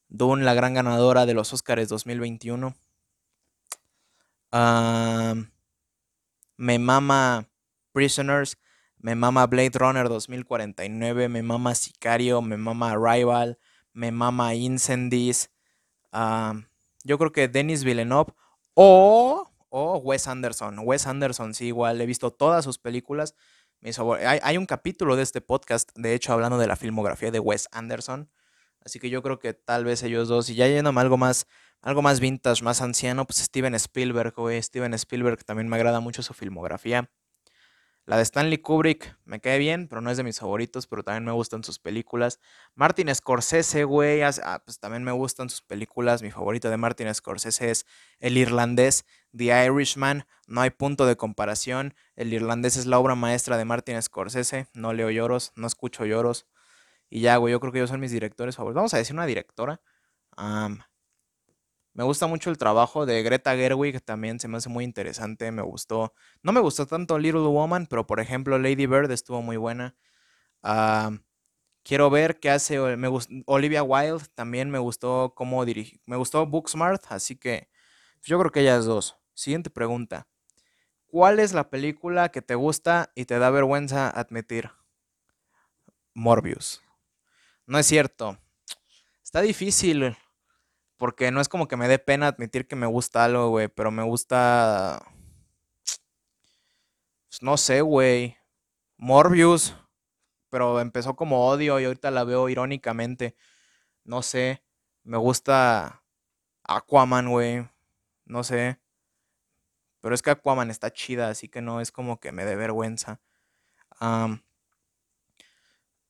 Dune, 0.09 0.45
la 0.45 0.53
gran 0.53 0.75
ganadora 0.75 1.25
de 1.25 1.33
los 1.35 1.53
Oscars 1.55 1.89
2021 1.89 2.75
me 6.57 6.79
mama 6.79 7.49
Prisoners, 7.93 8.57
me 8.99 9.15
mama 9.15 9.47
Blade 9.47 9.79
Runner 9.79 10.09
2049, 10.09 11.29
me 11.29 11.43
mama 11.43 11.75
Sicario, 11.75 12.43
me 12.43 12.57
mama 12.57 12.93
Arrival, 12.93 13.59
me 13.93 14.13
mama 14.13 14.55
Incendies. 14.55 15.51
yo 17.05 17.19
creo 17.19 17.33
que 17.33 17.49
Denis 17.49 17.85
Villeneuve 17.85 18.33
o, 18.75 19.51
o 19.71 19.97
Wes 19.99 20.29
Anderson. 20.29 20.79
Wes 20.81 21.07
Anderson, 21.07 21.55
sí, 21.55 21.67
igual 21.67 22.01
he 22.01 22.07
visto 22.07 22.31
todas 22.31 22.65
sus 22.65 22.79
películas. 22.79 23.35
Hay, 23.83 24.39
hay, 24.43 24.59
un 24.59 24.67
capítulo 24.67 25.17
de 25.17 25.25
este 25.25 25.41
podcast, 25.41 25.91
de 25.97 26.15
hecho, 26.15 26.33
hablando 26.33 26.57
de 26.57 26.69
la 26.69 26.77
filmografía 26.77 27.33
de 27.33 27.41
Wes 27.41 27.69
Anderson. 27.73 28.31
Así 28.85 29.01
que 29.01 29.11
yo 29.11 29.23
creo 29.23 29.39
que 29.39 29.55
tal 29.55 29.85
vez 29.85 30.03
ellos 30.03 30.29
dos, 30.29 30.49
y 30.51 30.55
ya 30.55 30.69
yéndome 30.69 31.01
algo 31.01 31.17
más 31.17 31.47
algo 31.83 32.01
más 32.01 32.21
vintage, 32.21 32.63
más 32.63 32.81
anciano, 32.81 33.27
pues 33.27 33.39
Steven 33.41 33.75
Spielberg, 33.75 34.35
güey. 34.35 34.63
Steven 34.63 34.95
Spielberg 34.95 35.45
también 35.45 35.69
me 35.69 35.77
agrada 35.77 36.01
mucho 36.01 36.23
su 36.23 36.33
filmografía. 36.33 37.11
La 38.05 38.17
de 38.17 38.23
Stanley 38.23 38.59
Kubrick 38.59 39.17
me 39.25 39.41
cae 39.41 39.59
bien, 39.59 39.87
pero 39.87 40.01
no 40.01 40.11
es 40.11 40.17
de 40.17 40.25
mis 40.25 40.41
favoritos, 40.41 40.89
pero 40.89 41.05
también 41.05 41.25
me 41.25 41.31
gustan 41.31 41.63
sus 41.63 41.79
películas. 41.79 42.41
Martin 42.75 43.15
Scorsese, 43.15 43.85
güey, 43.85 44.23
ah, 44.23 44.63
pues 44.65 44.81
también 44.81 45.05
me 45.05 45.13
gustan 45.13 45.49
sus 45.49 45.63
películas. 45.63 46.21
Mi 46.21 46.33
favorito 46.33 46.69
de 46.69 46.77
Martin 46.77 47.13
Scorsese 47.15 47.71
es 47.71 47.87
El 48.19 48.37
Irlandés, 48.37 49.05
The 49.37 49.67
Irishman. 49.67 50.27
No 50.49 50.63
hay 50.63 50.71
punto 50.71 51.07
de 51.07 51.17
comparación. 51.17 51.95
El 52.17 52.33
Irlandés 52.33 52.77
es 52.77 52.87
la 52.87 52.99
obra 52.99 53.15
maestra 53.15 53.57
de 53.57 53.65
Martin 53.65 54.03
Scorsese. 54.03 54.67
No 54.75 54.93
leo 54.93 55.11
lloros, 55.11 55.53
no 55.55 55.69
escucho 55.69 56.05
lloros. 56.05 56.47
Y 57.09 57.21
ya, 57.21 57.37
güey, 57.37 57.53
yo 57.53 57.61
creo 57.61 57.73
que 57.73 57.79
ellos 57.79 57.91
son 57.91 58.01
mis 58.01 58.11
directores 58.11 58.57
favoritos. 58.57 58.77
Vamos 58.77 58.95
a 58.95 58.99
decir 58.99 59.15
una 59.15 59.27
directora. 59.27 59.81
Me 61.95 62.05
gusta 62.05 62.27
mucho 62.27 62.49
el 62.51 62.57
trabajo 62.57 63.05
de 63.05 63.23
Greta 63.23 63.55
Gerwig, 63.55 64.01
también 64.03 64.41
se 64.41 64.49
me 64.49 64.57
hace 64.57 64.71
muy 64.71 64.85
interesante, 64.85 65.51
me 65.53 65.63
gustó. 65.63 66.15
No 66.43 66.53
me 66.53 66.61
gustó 66.61 66.87
tanto 66.87 67.19
Little 67.19 67.41
Woman, 67.43 67.87
pero 67.87 68.07
por 68.07 68.19
ejemplo 68.21 68.59
Lady 68.59 68.87
Bird 68.87 69.11
estuvo 69.11 69.43
muy 69.43 69.57
buena. 69.59 69.95
Quiero 71.85 72.11
ver 72.11 72.39
qué 72.41 72.49
hace 72.51 72.79
me 72.97 73.09
Olivia 73.47 73.83
Wilde, 73.83 74.25
también 74.35 74.71
me 74.71 74.79
gustó 74.79 75.35
cómo 75.35 75.65
dirige, 75.65 76.01
me 76.07 76.17
gustó 76.17 76.47
Booksmart, 76.47 77.03
así 77.09 77.37
que 77.37 77.69
yo 78.23 78.39
creo 78.39 78.53
que 78.53 78.61
ellas 78.61 78.85
dos. 78.85 79.17
Siguiente 79.35 79.69
pregunta. 79.69 80.29
¿Cuál 81.07 81.41
es 81.41 81.53
la 81.53 81.69
película 81.71 82.31
que 82.31 82.41
te 82.41 82.55
gusta 82.55 83.11
y 83.15 83.25
te 83.27 83.39
da 83.39 83.51
vergüenza 83.51 84.09
admitir? 84.09 84.71
Morbius. 86.15 86.81
No 87.67 87.79
es 87.79 87.87
cierto. 87.87 88.39
Está 89.23 89.41
difícil. 89.41 90.17
Porque 91.03 91.33
no 91.33 91.41
es 91.41 91.49
como 91.49 91.67
que 91.67 91.77
me 91.77 91.89
dé 91.89 91.99
pena 91.99 92.29
admitir 92.29 92.69
que 92.69 92.77
me 92.77 92.87
gusta 92.87 93.25
algo, 93.25 93.49
güey, 93.49 93.67
pero 93.67 93.91
me 93.91 94.05
gusta... 94.05 95.05
Pues, 97.29 97.43
no 97.43 97.57
sé, 97.57 97.81
güey. 97.81 98.37
Morbius. 98.99 99.75
Pero 100.49 100.79
empezó 100.79 101.17
como 101.17 101.49
odio 101.49 101.81
y 101.81 101.87
ahorita 101.87 102.13
la 102.13 102.23
veo 102.23 102.49
irónicamente. 102.49 103.35
No 104.05 104.23
sé. 104.23 104.63
Me 105.03 105.17
gusta 105.17 106.05
Aquaman, 106.63 107.31
güey. 107.31 107.69
No 108.25 108.45
sé. 108.45 108.79
Pero 110.03 110.15
es 110.15 110.23
que 110.23 110.31
Aquaman 110.31 110.71
está 110.71 110.93
chida, 110.93 111.31
así 111.31 111.49
que 111.49 111.63
no 111.63 111.81
es 111.81 111.91
como 111.91 112.21
que 112.21 112.31
me 112.31 112.45
dé 112.45 112.55
vergüenza. 112.55 113.21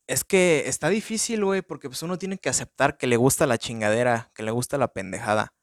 Es 0.07 0.25
que 0.25 0.65
está 0.67 0.89
difícil, 0.89 1.45
güey, 1.45 1.63
porque 1.63 1.89
pues 1.89 2.03
uno 2.03 2.19
tiene 2.19 2.39
que 2.39 2.49
aceptar 2.49 2.97
que 2.99 3.07
le 3.07 3.17
gusta 3.17 3.47
la 3.47 3.59
chingadera, 3.59 4.31
que 4.35 4.43
le 4.43 4.51
gusta 4.51 4.79
la 4.79 4.93
pendejada. 4.93 5.55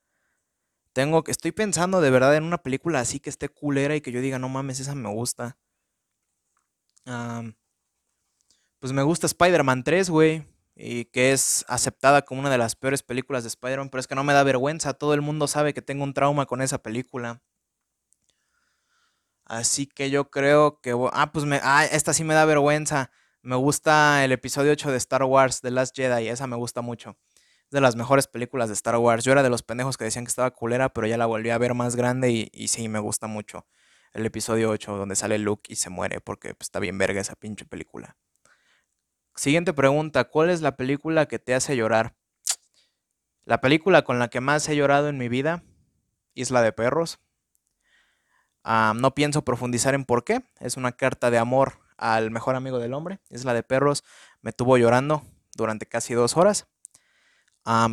Tengo 0.93 1.23
que, 1.23 1.31
estoy 1.31 1.51
pensando 1.51 2.01
de 2.01 2.09
verdad 2.09 2.35
en 2.35 2.43
una 2.43 2.57
película 2.57 2.99
así 2.99 3.19
que 3.19 3.29
esté 3.29 3.49
culera 3.49 3.95
y 3.95 4.01
que 4.01 4.11
yo 4.11 4.21
diga, 4.21 4.39
no 4.39 4.49
mames, 4.49 4.79
esa 4.79 4.95
me 4.95 5.09
gusta. 5.09 5.57
pues 8.79 8.93
me 8.93 9.03
gusta 9.03 9.27
Spider-Man 9.27 9.83
3, 9.83 10.09
güey. 10.09 10.45
Y 10.75 11.05
que 11.05 11.33
es 11.33 11.65
aceptada 11.67 12.21
como 12.23 12.39
una 12.39 12.49
de 12.49 12.57
las 12.57 12.75
peores 12.75 13.03
películas 13.03 13.43
de 13.43 13.49
Spider-Man, 13.49 13.89
pero 13.89 13.99
es 13.99 14.07
que 14.07 14.15
no 14.15 14.23
me 14.23 14.33
da 14.33 14.43
vergüenza. 14.43 14.93
Todo 14.93 15.13
el 15.13 15.21
mundo 15.21 15.47
sabe 15.47 15.73
que 15.73 15.81
tengo 15.81 16.03
un 16.05 16.13
trauma 16.13 16.45
con 16.45 16.61
esa 16.61 16.81
película. 16.81 17.41
Así 19.45 19.87
que 19.87 20.09
yo 20.09 20.29
creo 20.29 20.79
que... 20.79 20.95
Ah, 21.11 21.31
pues 21.31 21.45
me... 21.45 21.59
Ah, 21.63 21.85
esta 21.85 22.13
sí 22.13 22.23
me 22.23 22.33
da 22.35 22.45
vergüenza. 22.45 23.11
Me 23.41 23.55
gusta 23.55 24.25
el 24.25 24.33
episodio 24.33 24.73
8 24.73 24.91
de 24.91 24.97
Star 24.97 25.23
Wars, 25.23 25.61
The 25.61 25.71
Last 25.71 25.95
Jedi, 25.95 26.27
esa 26.27 26.45
me 26.45 26.57
gusta 26.57 26.81
mucho. 26.81 27.17
Es 27.63 27.69
de 27.71 27.79
las 27.79 27.95
mejores 27.95 28.27
películas 28.27 28.67
de 28.67 28.73
Star 28.73 28.97
Wars. 28.97 29.23
Yo 29.23 29.31
era 29.31 29.43
de 29.43 29.49
los 29.49 29.63
pendejos 29.63 29.95
que 29.95 30.03
decían 30.03 30.25
que 30.25 30.29
estaba 30.29 30.51
culera, 30.51 30.89
pero 30.89 31.07
ya 31.07 31.17
la 31.17 31.25
volví 31.25 31.49
a 31.49 31.57
ver 31.57 31.73
más 31.73 31.95
grande 31.95 32.49
y, 32.51 32.67
sí, 32.67 32.89
me 32.89 32.99
gusta 32.99 33.27
mucho. 33.27 33.65
El 34.11 34.25
episodio 34.25 34.69
8, 34.69 34.97
donde 34.97 35.15
sale 35.15 35.37
Luke 35.37 35.71
y 35.71 35.77
se 35.77 35.89
muere, 35.89 36.19
porque 36.19 36.53
pues, 36.53 36.65
está 36.65 36.79
bien 36.79 36.97
verga 36.97 37.21
esa 37.21 37.35
pinche 37.35 37.63
película. 37.65 38.17
Siguiente 39.35 39.71
pregunta, 39.71 40.25
¿cuál 40.25 40.49
es 40.49 40.59
la 40.59 40.75
película 40.75 41.27
que 41.27 41.39
te 41.39 41.53
hace 41.55 41.77
llorar? 41.77 42.17
La 43.45 43.61
película 43.61 44.01
con 44.01 44.19
la 44.19 44.27
que 44.27 44.41
más 44.41 44.67
he 44.67 44.75
llorado 44.75 45.07
en 45.07 45.17
mi 45.17 45.29
vida, 45.29 45.63
Isla 46.33 46.61
de 46.61 46.73
Perros. 46.73 47.19
Ah, 48.65 48.91
no 48.97 49.15
pienso 49.15 49.45
profundizar 49.45 49.93
en 49.93 50.03
por 50.03 50.25
qué. 50.25 50.43
Es 50.59 50.75
una 50.75 50.91
carta 50.91 51.31
de 51.31 51.37
amor 51.37 51.88
al 51.99 52.31
mejor 52.31 52.55
amigo 52.55 52.79
del 52.79 52.93
hombre. 52.93 53.19
Isla 53.29 53.53
de 53.53 53.63
Perros 53.63 54.03
me 54.41 54.53
tuvo 54.53 54.77
llorando 54.77 55.23
durante 55.55 55.85
casi 55.85 56.13
dos 56.13 56.37
horas. 56.37 56.67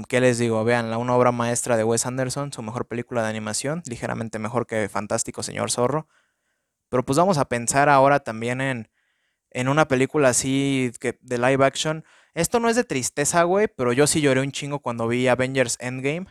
¿Qué 0.09 0.21
les 0.21 0.39
digo? 0.39 0.65
Vean, 0.65 0.91
la 0.91 0.97
una 0.97 1.15
obra 1.15 1.33
maestra 1.33 1.77
de 1.77 1.85
Wes 1.85 2.07
Anderson, 2.07 2.53
su 2.53 2.63
mejor 2.63 2.87
película 2.87 3.23
de 3.23 3.29
animación, 3.29 3.83
ligeramente 3.85 4.39
mejor 4.39 4.67
que 4.67 4.89
Fantástico 4.89 5.43
Señor 5.43 5.71
Zorro. 5.71 6.09
Pero 6.89 7.05
pues 7.05 7.19
vamos 7.19 7.37
a 7.37 7.47
pensar 7.47 7.89
ahora 7.89 8.21
también 8.21 8.61
en, 8.63 8.91
en 9.51 9.69
una 9.69 9.87
película 9.87 10.31
así 10.31 10.93
que, 10.99 11.19
de 11.21 11.37
live 11.37 11.65
action. 11.65 12.05
Esto 12.33 12.59
no 12.59 12.71
es 12.71 12.77
de 12.77 12.85
tristeza, 12.85 13.43
güey, 13.43 13.69
pero 13.69 13.93
yo 13.93 14.07
sí 14.07 14.21
lloré 14.23 14.41
un 14.41 14.53
chingo 14.53 14.81
cuando 14.81 15.09
vi 15.09 15.29
Avengers 15.29 15.77
Endgame. 15.81 16.27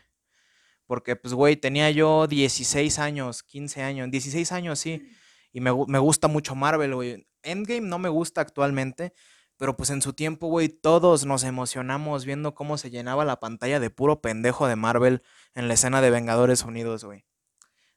Porque, 0.88 1.15
pues, 1.15 1.33
güey, 1.33 1.55
tenía 1.55 1.89
yo 1.91 2.27
16 2.27 2.99
años, 2.99 3.43
15 3.43 3.83
años, 3.83 4.09
16 4.11 4.51
años, 4.51 4.79
sí. 4.79 5.09
Y 5.51 5.59
me, 5.59 5.71
me 5.88 5.99
gusta 5.99 6.27
mucho 6.27 6.55
Marvel, 6.55 6.95
güey. 6.95 7.27
Endgame 7.45 7.88
no 7.88 7.99
me 7.99 8.10
gusta 8.10 8.41
actualmente, 8.41 9.13
pero 9.58 9.77
pues 9.77 9.89
en 9.89 10.01
su 10.01 10.13
tiempo, 10.13 10.47
güey, 10.47 10.67
todos 10.67 11.25
nos 11.25 11.43
emocionamos 11.43 12.25
viendo 12.25 12.53
cómo 12.55 12.77
se 12.77 12.89
llenaba 12.89 13.23
la 13.23 13.39
pantalla 13.39 13.79
de 13.79 13.89
puro 13.89 14.21
pendejo 14.21 14.67
de 14.67 14.75
Marvel 14.75 15.23
en 15.53 15.67
la 15.67 15.75
escena 15.75 16.01
de 16.01 16.10
Vengadores 16.10 16.63
Unidos, 16.63 17.05
güey. 17.05 17.25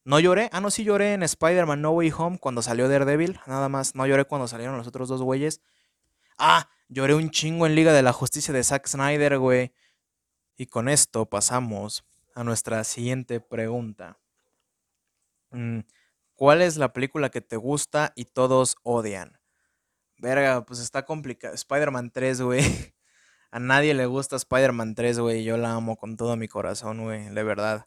No 0.05 0.21
lloré, 0.21 0.49
ah, 0.53 0.61
no, 0.61 0.71
sí 0.71 0.85
lloré 0.85 1.13
en 1.13 1.23
Spider-Man 1.23 1.83
No 1.83 1.91
Way 1.91 2.13
Home 2.17 2.39
cuando 2.39 2.63
salió 2.63 2.89
Daredevil, 2.89 3.41
nada 3.47 3.69
más. 3.69 3.95
No 3.95 4.07
lloré 4.07 4.25
cuando 4.25 4.49
salieron 4.49 4.77
los 4.79 4.87
otros 4.87 5.09
dos 5.09 5.21
güeyes. 5.21 5.61
Ah, 6.39 6.71
lloré 6.89 7.15
un 7.15 7.31
chingo 7.31 7.67
en 7.67 7.75
Liga 7.75 7.93
de 7.93 8.03
la 8.03 8.13
Justicia 8.13 8.55
de 8.55 8.65
Zack 8.65 8.87
Snyder, 8.87 9.39
güey. 9.39 9.73
Y 10.57 10.67
con 10.67 10.89
esto 10.89 11.27
pasamos 11.27 12.05
a 12.35 12.45
nuestra 12.45 12.85
siguiente 12.85 13.41
pregunta. 13.41 14.19
Mm, 15.51 15.81
¿Cuál 16.35 16.63
es 16.63 16.77
la 16.77 16.93
película 16.93 17.31
que 17.31 17.41
te 17.41 17.57
gusta 17.57 18.13
y 18.15 18.27
todos 18.27 18.77
odian? 18.85 19.38
Verga, 20.19 20.65
pues 20.67 20.81
está 20.81 21.05
complicado. 21.05 21.55
Spider-Man 21.55 22.11
3, 22.11 22.43
güey. 22.43 22.61
A 23.51 23.61
nadie 23.61 23.95
le 23.95 24.07
gusta 24.07 24.35
Spider-Man 24.37 24.95
3, 24.97 25.21
güey. 25.21 25.45
Yo 25.45 25.57
la 25.57 25.75
amo 25.75 25.97
con 25.97 26.17
todo 26.17 26.37
mi 26.37 26.49
corazón, 26.49 27.03
güey. 27.05 27.29
De 27.31 27.43
verdad. 27.45 27.87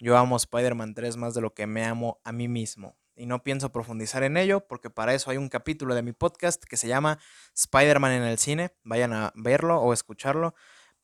Yo 0.00 0.16
amo 0.16 0.36
Spider-Man 0.36 0.94
3 0.94 1.16
más 1.16 1.34
de 1.34 1.40
lo 1.40 1.54
que 1.54 1.66
me 1.66 1.84
amo 1.84 2.20
a 2.24 2.32
mí 2.32 2.48
mismo. 2.48 2.96
Y 3.14 3.26
no 3.26 3.42
pienso 3.42 3.72
profundizar 3.72 4.22
en 4.24 4.36
ello 4.36 4.66
porque 4.66 4.90
para 4.90 5.14
eso 5.14 5.30
hay 5.30 5.36
un 5.36 5.48
capítulo 5.48 5.94
de 5.94 6.02
mi 6.02 6.12
podcast 6.12 6.62
que 6.64 6.76
se 6.76 6.88
llama 6.88 7.18
Spider-Man 7.54 8.12
en 8.12 8.22
el 8.24 8.38
cine. 8.38 8.76
Vayan 8.82 9.12
a 9.12 9.32
verlo 9.36 9.80
o 9.80 9.92
escucharlo. 9.92 10.54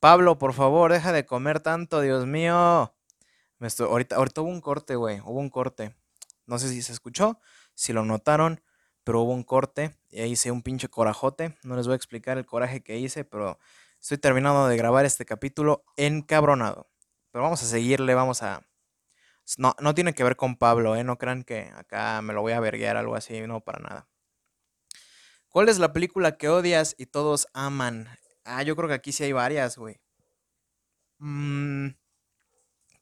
Pablo, 0.00 0.38
por 0.38 0.54
favor, 0.54 0.92
deja 0.92 1.12
de 1.12 1.24
comer 1.24 1.60
tanto, 1.60 2.00
Dios 2.00 2.26
mío. 2.26 2.94
Me 3.58 3.68
estoy... 3.68 3.86
ahorita, 3.86 4.16
ahorita 4.16 4.40
hubo 4.40 4.50
un 4.50 4.60
corte, 4.60 4.96
güey. 4.96 5.20
Hubo 5.20 5.38
un 5.38 5.50
corte. 5.50 5.94
No 6.46 6.58
sé 6.58 6.68
si 6.68 6.82
se 6.82 6.92
escuchó, 6.92 7.40
si 7.74 7.92
lo 7.92 8.04
notaron 8.04 8.60
pero 9.04 9.20
hubo 9.20 9.32
un 9.32 9.44
corte 9.44 9.94
y 10.10 10.20
ahí 10.20 10.32
hice 10.32 10.50
un 10.50 10.62
pinche 10.62 10.88
corajote. 10.88 11.56
No 11.62 11.76
les 11.76 11.86
voy 11.86 11.92
a 11.92 11.96
explicar 11.96 12.38
el 12.38 12.46
coraje 12.46 12.82
que 12.82 12.98
hice, 12.98 13.24
pero 13.24 13.58
estoy 14.00 14.18
terminando 14.18 14.66
de 14.66 14.76
grabar 14.76 15.04
este 15.04 15.24
capítulo 15.24 15.84
encabronado. 15.96 16.90
Pero 17.30 17.44
vamos 17.44 17.62
a 17.62 17.66
seguirle, 17.66 18.14
vamos 18.14 18.42
a... 18.42 18.66
No, 19.58 19.76
no 19.80 19.94
tiene 19.94 20.14
que 20.14 20.24
ver 20.24 20.36
con 20.36 20.56
Pablo, 20.56 20.96
¿eh? 20.96 21.04
No 21.04 21.18
crean 21.18 21.44
que 21.44 21.70
acá 21.76 22.22
me 22.22 22.32
lo 22.32 22.40
voy 22.40 22.52
a 22.52 22.60
verguear 22.60 22.96
algo 22.96 23.14
así, 23.14 23.40
no, 23.42 23.60
para 23.60 23.78
nada. 23.80 24.08
¿Cuál 25.48 25.68
es 25.68 25.78
la 25.78 25.92
película 25.92 26.36
que 26.36 26.48
odias 26.48 26.96
y 26.98 27.06
todos 27.06 27.46
aman? 27.52 28.08
Ah, 28.44 28.62
yo 28.62 28.74
creo 28.74 28.88
que 28.88 28.94
aquí 28.94 29.12
sí 29.12 29.24
hay 29.24 29.32
varias, 29.32 29.76
güey. 29.76 30.00
Mm, 31.18 31.90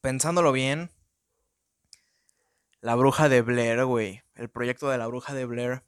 pensándolo 0.01 0.53
bien. 0.53 0.91
La 2.81 2.95
bruja 2.95 3.29
de 3.29 3.43
Blair, 3.43 3.85
güey. 3.85 4.23
El 4.35 4.51
proyecto 4.51 4.91
de 4.91 4.99
la 4.99 5.07
bruja 5.07 5.35
de 5.35 5.47
Blair. 5.47 5.83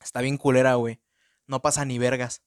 Está 0.00 0.20
bien 0.20 0.36
culera, 0.36 0.74
güey. 0.74 1.00
No 1.46 1.62
pasa 1.62 1.84
ni 1.84 1.98
vergas. 1.98 2.42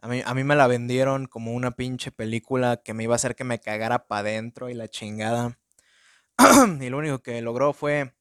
A 0.00 0.08
mí, 0.08 0.22
a 0.24 0.34
mí 0.34 0.44
me 0.44 0.56
la 0.56 0.66
vendieron 0.66 1.26
como 1.26 1.52
una 1.52 1.72
pinche 1.72 2.10
película 2.10 2.78
que 2.78 2.94
me 2.94 3.04
iba 3.04 3.14
a 3.14 3.16
hacer 3.16 3.36
que 3.36 3.44
me 3.44 3.60
cagara 3.60 4.06
para 4.06 4.20
adentro 4.20 4.70
y 4.70 4.74
la 4.74 4.88
chingada. 4.88 5.58
y 6.80 6.88
lo 6.88 6.98
único 6.98 7.18
que 7.20 7.40
logró 7.42 7.72
fue 7.72 8.14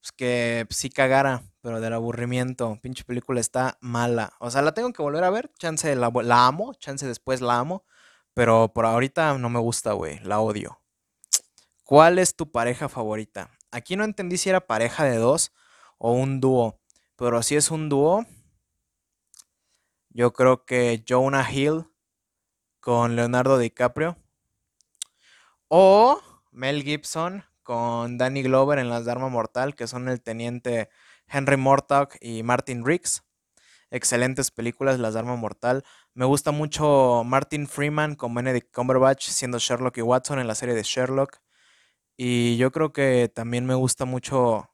pues, 0.00 0.12
que 0.12 0.66
sí 0.70 0.90
cagara, 0.90 1.42
pero 1.60 1.80
del 1.80 1.92
aburrimiento. 1.92 2.78
Pinche 2.80 3.04
película 3.04 3.40
está 3.40 3.76
mala. 3.80 4.32
O 4.40 4.50
sea, 4.50 4.62
la 4.62 4.72
tengo 4.72 4.92
que 4.92 5.02
volver 5.02 5.24
a 5.24 5.30
ver. 5.30 5.52
Chance 5.58 5.94
la, 5.96 6.10
la 6.22 6.46
amo, 6.46 6.74
chance 6.74 7.06
después 7.06 7.40
la 7.40 7.58
amo. 7.58 7.84
Pero 8.34 8.72
por 8.72 8.86
ahorita 8.86 9.36
no 9.38 9.50
me 9.50 9.58
gusta, 9.58 9.92
güey. 9.92 10.20
La 10.20 10.40
odio. 10.40 10.80
¿Cuál 11.84 12.18
es 12.18 12.36
tu 12.36 12.50
pareja 12.50 12.88
favorita? 12.88 13.50
Aquí 13.70 13.96
no 13.96 14.04
entendí 14.04 14.38
si 14.38 14.50
era 14.50 14.66
pareja 14.66 15.04
de 15.04 15.16
dos 15.16 15.52
o 15.98 16.12
un 16.12 16.40
dúo. 16.40 16.77
Pero 17.18 17.42
si 17.42 17.56
es 17.56 17.72
un 17.72 17.88
dúo, 17.88 18.24
yo 20.10 20.32
creo 20.32 20.64
que 20.64 21.04
Jonah 21.06 21.50
Hill 21.50 21.86
con 22.78 23.16
Leonardo 23.16 23.58
DiCaprio. 23.58 24.16
O 25.66 26.20
Mel 26.52 26.84
Gibson 26.84 27.44
con 27.64 28.18
Danny 28.18 28.42
Glover 28.44 28.78
en 28.78 28.88
Las 28.88 29.04
de 29.04 29.10
Arma 29.10 29.28
Mortal, 29.28 29.74
que 29.74 29.88
son 29.88 30.08
el 30.08 30.22
teniente 30.22 30.90
Henry 31.26 31.56
Mortock 31.56 32.14
y 32.20 32.44
Martin 32.44 32.86
Riggs. 32.86 33.24
Excelentes 33.90 34.52
películas, 34.52 35.00
Las 35.00 35.14
de 35.14 35.18
Arma 35.18 35.34
Mortal. 35.34 35.84
Me 36.14 36.24
gusta 36.24 36.52
mucho 36.52 37.24
Martin 37.26 37.66
Freeman 37.66 38.14
con 38.14 38.32
Benedict 38.32 38.72
Cumberbatch 38.72 39.28
siendo 39.30 39.58
Sherlock 39.58 39.98
y 39.98 40.02
Watson 40.02 40.38
en 40.38 40.46
la 40.46 40.54
serie 40.54 40.76
de 40.76 40.84
Sherlock. 40.84 41.40
Y 42.16 42.56
yo 42.58 42.70
creo 42.70 42.92
que 42.92 43.28
también 43.28 43.66
me 43.66 43.74
gusta 43.74 44.04
mucho 44.04 44.70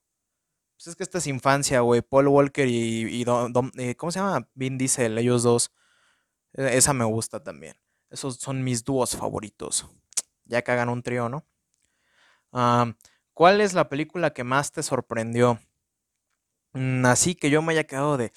pues 0.85 0.93
es 0.93 0.97
que 0.97 1.03
esta 1.03 1.17
es 1.17 1.27
infancia, 1.27 1.81
güey. 1.81 2.03
Paul 2.03 2.29
Walker 2.29 2.69
y, 2.69 3.23
eh, 3.23 3.97
¿cómo 3.97 4.13
se 4.13 4.19
llama? 4.19 4.47
Vin 4.53 4.77
Diesel, 4.77 5.17
ellos 5.17 5.43
dos. 5.43 5.73
E, 6.53 6.77
esa 6.77 6.93
me 6.93 7.07
gusta 7.07 7.43
también. 7.43 7.75
Esos 8.11 8.37
son 8.37 8.63
mis 8.63 8.85
dúos 8.85 9.17
favoritos. 9.17 9.89
Ya 10.45 10.61
que 10.61 10.73
hagan 10.73 10.91
un 10.91 11.03
trío, 11.03 11.31
¿no? 11.31 11.47
¿Cuál 13.33 13.63
es 13.63 13.73
la 13.73 13.89
película 13.89 14.35
que 14.35 14.45
más 14.45 14.73
te 14.73 14.83
sorprendió? 14.83 15.59
Mm, 16.75 17.07
así 17.07 17.35
que 17.35 17.49
yo 17.49 17.63
me 17.63 17.73
haya 17.73 17.85
quedado 17.85 18.19
de. 18.19 18.31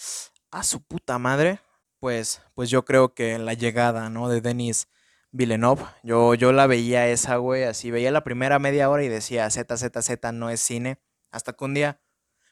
A 0.50 0.64
su 0.64 0.82
puta 0.82 1.20
madre. 1.20 1.60
Pues, 2.00 2.42
pues 2.56 2.70
yo 2.70 2.86
creo 2.86 3.14
que 3.14 3.38
la 3.40 3.56
llegada, 3.56 4.10
¿no? 4.10 4.30
De 4.30 4.40
Denis 4.40 4.88
Villeneuve. 5.32 5.84
Yo, 6.02 6.34
yo 6.34 6.54
la 6.54 6.66
veía 6.66 7.10
esa, 7.10 7.36
güey. 7.38 7.64
Así 7.64 7.92
veía 7.92 8.12
la 8.12 8.24
primera 8.24 8.58
media 8.58 8.90
hora 8.90 9.04
y 9.04 9.10
decía 9.10 9.50
Z, 9.50 9.76
Z, 9.76 10.02
Z 10.02 10.32
no 10.32 10.50
es 10.50 10.62
cine. 10.62 11.02
Hasta 11.30 11.52
que 11.52 11.66
un 11.66 11.74
día 11.74 12.00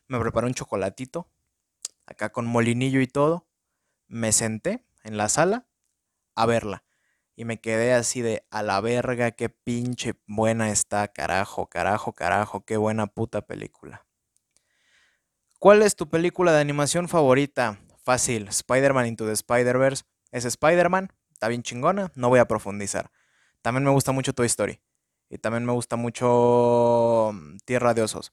me 0.08 0.20
preparé 0.20 0.48
un 0.48 0.54
chocolatito, 0.54 1.28
acá 2.06 2.32
con 2.32 2.46
molinillo 2.46 3.02
y 3.02 3.08
todo. 3.08 3.48
Me 4.08 4.32
senté 4.32 4.86
en 5.04 5.18
la 5.18 5.30
sala 5.30 5.68
a 6.36 6.46
verla. 6.46 6.84
Y 7.36 7.44
me 7.46 7.60
quedé 7.60 7.94
así 7.94 8.22
de 8.22 8.46
a 8.50 8.64
la 8.64 8.80
verga, 8.80 9.32
qué 9.32 9.50
pinche 9.50 10.14
buena 10.26 10.70
está, 10.70 11.08
carajo, 11.10 11.68
carajo, 11.68 12.14
carajo, 12.14 12.64
qué 12.64 12.78
buena 12.78 13.08
puta 13.08 13.42
película. 13.42 14.06
¿Cuál 15.60 15.82
es 15.82 15.96
tu 15.96 16.10
película 16.10 16.54
de 16.54 16.62
animación 16.62 17.10
favorita? 17.10 17.80
Fácil, 18.04 18.48
Spider-Man 18.48 19.08
Into 19.08 19.26
the 19.26 19.34
Spider-Verse. 19.34 20.04
Es 20.32 20.46
Spider-Man, 20.46 21.12
está 21.32 21.48
bien 21.48 21.64
chingona, 21.64 22.12
no 22.16 22.30
voy 22.30 22.40
a 22.40 22.48
profundizar. 22.48 23.12
También 23.62 23.84
me 23.84 23.92
gusta 23.92 24.12
mucho 24.12 24.34
Toy 24.34 24.46
Story. 24.46 24.80
Y 25.30 25.40
también 25.40 25.66
me 25.66 25.74
gusta 25.74 25.96
mucho 25.96 27.32
mm, 27.34 27.58
Tierra 27.66 27.94
de 27.94 28.04
Osos. 28.04 28.32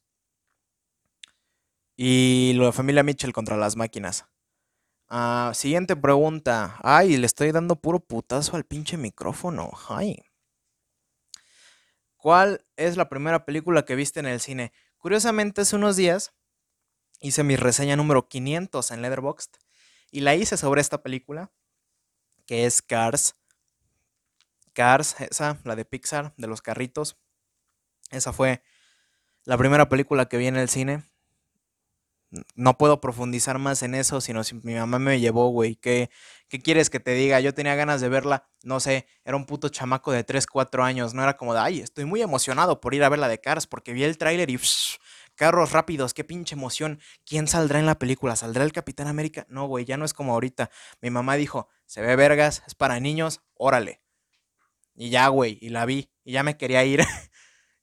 Y 1.96 2.56
de 2.56 2.72
familia 2.72 3.02
Mitchell 3.02 3.32
contra 3.32 3.56
las 3.56 3.76
máquinas. 3.76 4.26
Ah, 5.08 5.52
siguiente 5.54 5.94
pregunta. 5.94 6.78
Ay, 6.82 7.18
le 7.18 7.26
estoy 7.26 7.52
dando 7.52 7.76
puro 7.76 8.00
putazo 8.00 8.56
al 8.56 8.64
pinche 8.64 8.96
micrófono. 8.96 9.70
Ay. 9.88 10.16
¿Cuál 12.16 12.64
es 12.76 12.96
la 12.96 13.08
primera 13.08 13.44
película 13.44 13.84
que 13.84 13.94
viste 13.94 14.20
en 14.20 14.26
el 14.26 14.40
cine? 14.40 14.72
Curiosamente, 14.96 15.60
hace 15.60 15.76
unos 15.76 15.96
días 15.96 16.32
hice 17.20 17.42
mi 17.42 17.56
reseña 17.56 17.96
número 17.96 18.28
500 18.28 18.90
en 18.90 19.02
Letterboxd 19.02 19.50
y 20.10 20.20
la 20.20 20.34
hice 20.34 20.56
sobre 20.56 20.80
esta 20.80 21.02
película, 21.02 21.52
que 22.46 22.64
es 22.64 22.80
Cars. 22.80 23.36
Cars, 24.72 25.20
esa, 25.20 25.58
la 25.64 25.76
de 25.76 25.84
Pixar, 25.84 26.32
de 26.36 26.46
los 26.46 26.62
carritos. 26.62 27.18
Esa 28.10 28.32
fue 28.32 28.62
la 29.44 29.58
primera 29.58 29.88
película 29.88 30.26
que 30.26 30.38
vi 30.38 30.46
en 30.46 30.56
el 30.56 30.68
cine 30.68 31.02
no 32.54 32.78
puedo 32.78 33.00
profundizar 33.00 33.58
más 33.58 33.82
en 33.82 33.94
eso, 33.94 34.20
sino 34.20 34.44
si 34.44 34.54
mi 34.56 34.74
mamá 34.74 34.98
me 34.98 35.20
llevó, 35.20 35.48
güey, 35.50 35.76
¿qué, 35.76 36.10
¿qué 36.48 36.60
quieres 36.60 36.90
que 36.90 37.00
te 37.00 37.12
diga? 37.12 37.40
Yo 37.40 37.54
tenía 37.54 37.74
ganas 37.74 38.00
de 38.00 38.08
verla, 38.08 38.48
no 38.62 38.80
sé, 38.80 39.06
era 39.24 39.36
un 39.36 39.46
puto 39.46 39.68
chamaco 39.68 40.12
de 40.12 40.24
3, 40.24 40.46
4 40.46 40.84
años, 40.84 41.14
no 41.14 41.22
era 41.22 41.36
como 41.36 41.54
de, 41.54 41.60
ay, 41.60 41.80
estoy 41.80 42.04
muy 42.04 42.22
emocionado 42.22 42.80
por 42.80 42.94
ir 42.94 43.04
a 43.04 43.08
ver 43.08 43.18
la 43.18 43.28
de 43.28 43.40
Cars, 43.40 43.66
porque 43.66 43.92
vi 43.92 44.04
el 44.04 44.18
tráiler 44.18 44.50
y 44.50 44.58
carros 45.34 45.72
rápidos, 45.72 46.14
qué 46.14 46.24
pinche 46.24 46.54
emoción, 46.54 47.00
¿quién 47.24 47.48
saldrá 47.48 47.78
en 47.78 47.86
la 47.86 47.98
película? 47.98 48.36
¿Saldrá 48.36 48.64
el 48.64 48.72
Capitán 48.72 49.08
América? 49.08 49.46
No, 49.48 49.66
güey, 49.66 49.84
ya 49.84 49.96
no 49.96 50.04
es 50.04 50.14
como 50.14 50.32
ahorita. 50.32 50.70
Mi 51.00 51.10
mamá 51.10 51.36
dijo, 51.36 51.68
se 51.86 52.00
ve 52.00 52.16
vergas, 52.16 52.62
es 52.66 52.74
para 52.74 53.00
niños, 53.00 53.40
órale. 53.54 54.02
Y 54.94 55.10
ya, 55.10 55.28
güey, 55.28 55.58
y 55.60 55.70
la 55.70 55.86
vi, 55.86 56.10
y 56.24 56.32
ya 56.32 56.42
me 56.42 56.56
quería 56.56 56.84
ir. 56.84 57.04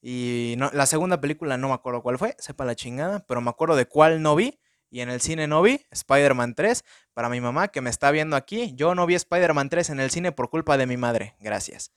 Y 0.01 0.55
la 0.57 0.85
segunda 0.85 1.19
película 1.19 1.57
no 1.57 1.67
me 1.67 1.73
acuerdo 1.73 2.01
cuál 2.01 2.17
fue, 2.17 2.35
sepa 2.39 2.65
la 2.65 2.75
chingada, 2.75 3.25
pero 3.27 3.41
me 3.41 3.49
acuerdo 3.49 3.75
de 3.75 3.85
cuál 3.85 4.21
no 4.21 4.35
vi 4.35 4.59
y 4.89 5.01
en 5.01 5.09
el 5.09 5.21
cine 5.21 5.47
no 5.47 5.61
vi 5.61 5.85
Spider-Man 5.91 6.55
3. 6.55 6.83
Para 7.13 7.29
mi 7.29 7.41
mamá 7.41 7.67
que 7.67 7.81
me 7.81 7.89
está 7.89 8.11
viendo 8.11 8.35
aquí, 8.35 8.73
yo 8.75 8.95
no 8.95 9.05
vi 9.05 9.15
Spider-Man 9.15 9.69
3 9.69 9.89
en 9.91 9.99
el 9.99 10.09
cine 10.09 10.31
por 10.31 10.49
culpa 10.49 10.77
de 10.77 10.87
mi 10.87 10.97
madre. 10.97 11.35
Gracias. 11.39 11.91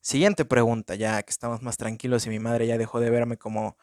siguiente 0.00 0.44
pregunta, 0.44 0.94
ya 0.94 1.22
que 1.22 1.30
estamos 1.30 1.62
más 1.62 1.76
tranquilos 1.76 2.26
y 2.26 2.30
mi 2.30 2.38
madre 2.38 2.66
ya 2.66 2.78
dejó 2.78 3.00
de 3.00 3.10
verme 3.10 3.36
como 3.36 3.76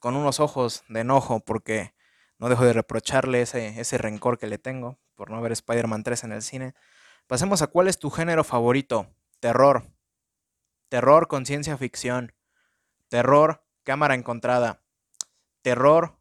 con 0.00 0.16
unos 0.16 0.40
ojos 0.40 0.84
de 0.88 1.00
enojo 1.00 1.40
porque 1.40 1.94
no 2.38 2.48
dejo 2.48 2.64
de 2.64 2.72
reprocharle 2.72 3.42
ese, 3.42 3.80
ese 3.80 3.98
rencor 3.98 4.38
que 4.38 4.46
le 4.46 4.58
tengo 4.58 4.98
por 5.14 5.30
no 5.30 5.40
ver 5.40 5.52
Spider-Man 5.52 6.02
3 6.02 6.24
en 6.24 6.32
el 6.32 6.42
cine. 6.42 6.74
Pasemos 7.26 7.62
a 7.62 7.68
cuál 7.68 7.88
es 7.88 7.98
tu 7.98 8.10
género 8.10 8.44
favorito. 8.44 9.06
Terror. 9.40 9.93
Terror 10.94 11.26
con 11.26 11.44
ciencia 11.44 11.76
ficción. 11.76 12.32
Terror, 13.08 13.66
cámara 13.82 14.14
encontrada. 14.14 14.84
Terror 15.60 16.20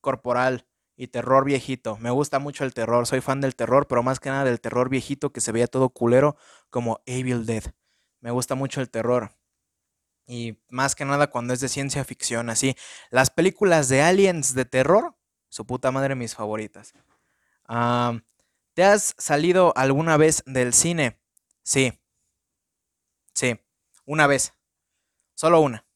corporal 0.00 0.66
y 0.96 1.08
terror 1.08 1.44
viejito. 1.44 1.98
Me 1.98 2.08
gusta 2.08 2.38
mucho 2.38 2.64
el 2.64 2.72
terror, 2.72 3.06
soy 3.06 3.20
fan 3.20 3.42
del 3.42 3.54
terror, 3.54 3.86
pero 3.86 4.02
más 4.02 4.20
que 4.20 4.30
nada 4.30 4.44
del 4.44 4.62
terror 4.62 4.88
viejito 4.88 5.30
que 5.30 5.42
se 5.42 5.52
veía 5.52 5.66
todo 5.66 5.90
culero 5.90 6.38
como 6.70 7.02
Evil 7.04 7.44
Dead. 7.44 7.64
Me 8.20 8.30
gusta 8.30 8.54
mucho 8.54 8.80
el 8.80 8.88
terror. 8.88 9.36
Y 10.26 10.58
más 10.70 10.94
que 10.94 11.04
nada 11.04 11.26
cuando 11.26 11.52
es 11.52 11.60
de 11.60 11.68
ciencia 11.68 12.02
ficción, 12.02 12.48
así. 12.48 12.76
Las 13.10 13.28
películas 13.28 13.90
de 13.90 14.00
aliens 14.00 14.54
de 14.54 14.64
terror, 14.64 15.18
su 15.50 15.66
puta 15.66 15.90
madre, 15.90 16.14
mis 16.14 16.34
favoritas. 16.34 16.94
¿Te 18.72 18.84
has 18.84 19.14
salido 19.18 19.74
alguna 19.76 20.16
vez 20.16 20.42
del 20.46 20.72
cine? 20.72 21.20
Sí. 21.62 22.00
Sí, 23.34 23.58
una 24.04 24.26
vez. 24.26 24.54
Solo 25.34 25.60
una. 25.60 25.86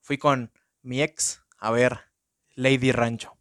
Fui 0.00 0.18
con 0.18 0.52
mi 0.82 1.02
ex 1.02 1.42
a 1.58 1.70
ver 1.70 2.00
Lady 2.54 2.92
Rancho. 2.92 3.36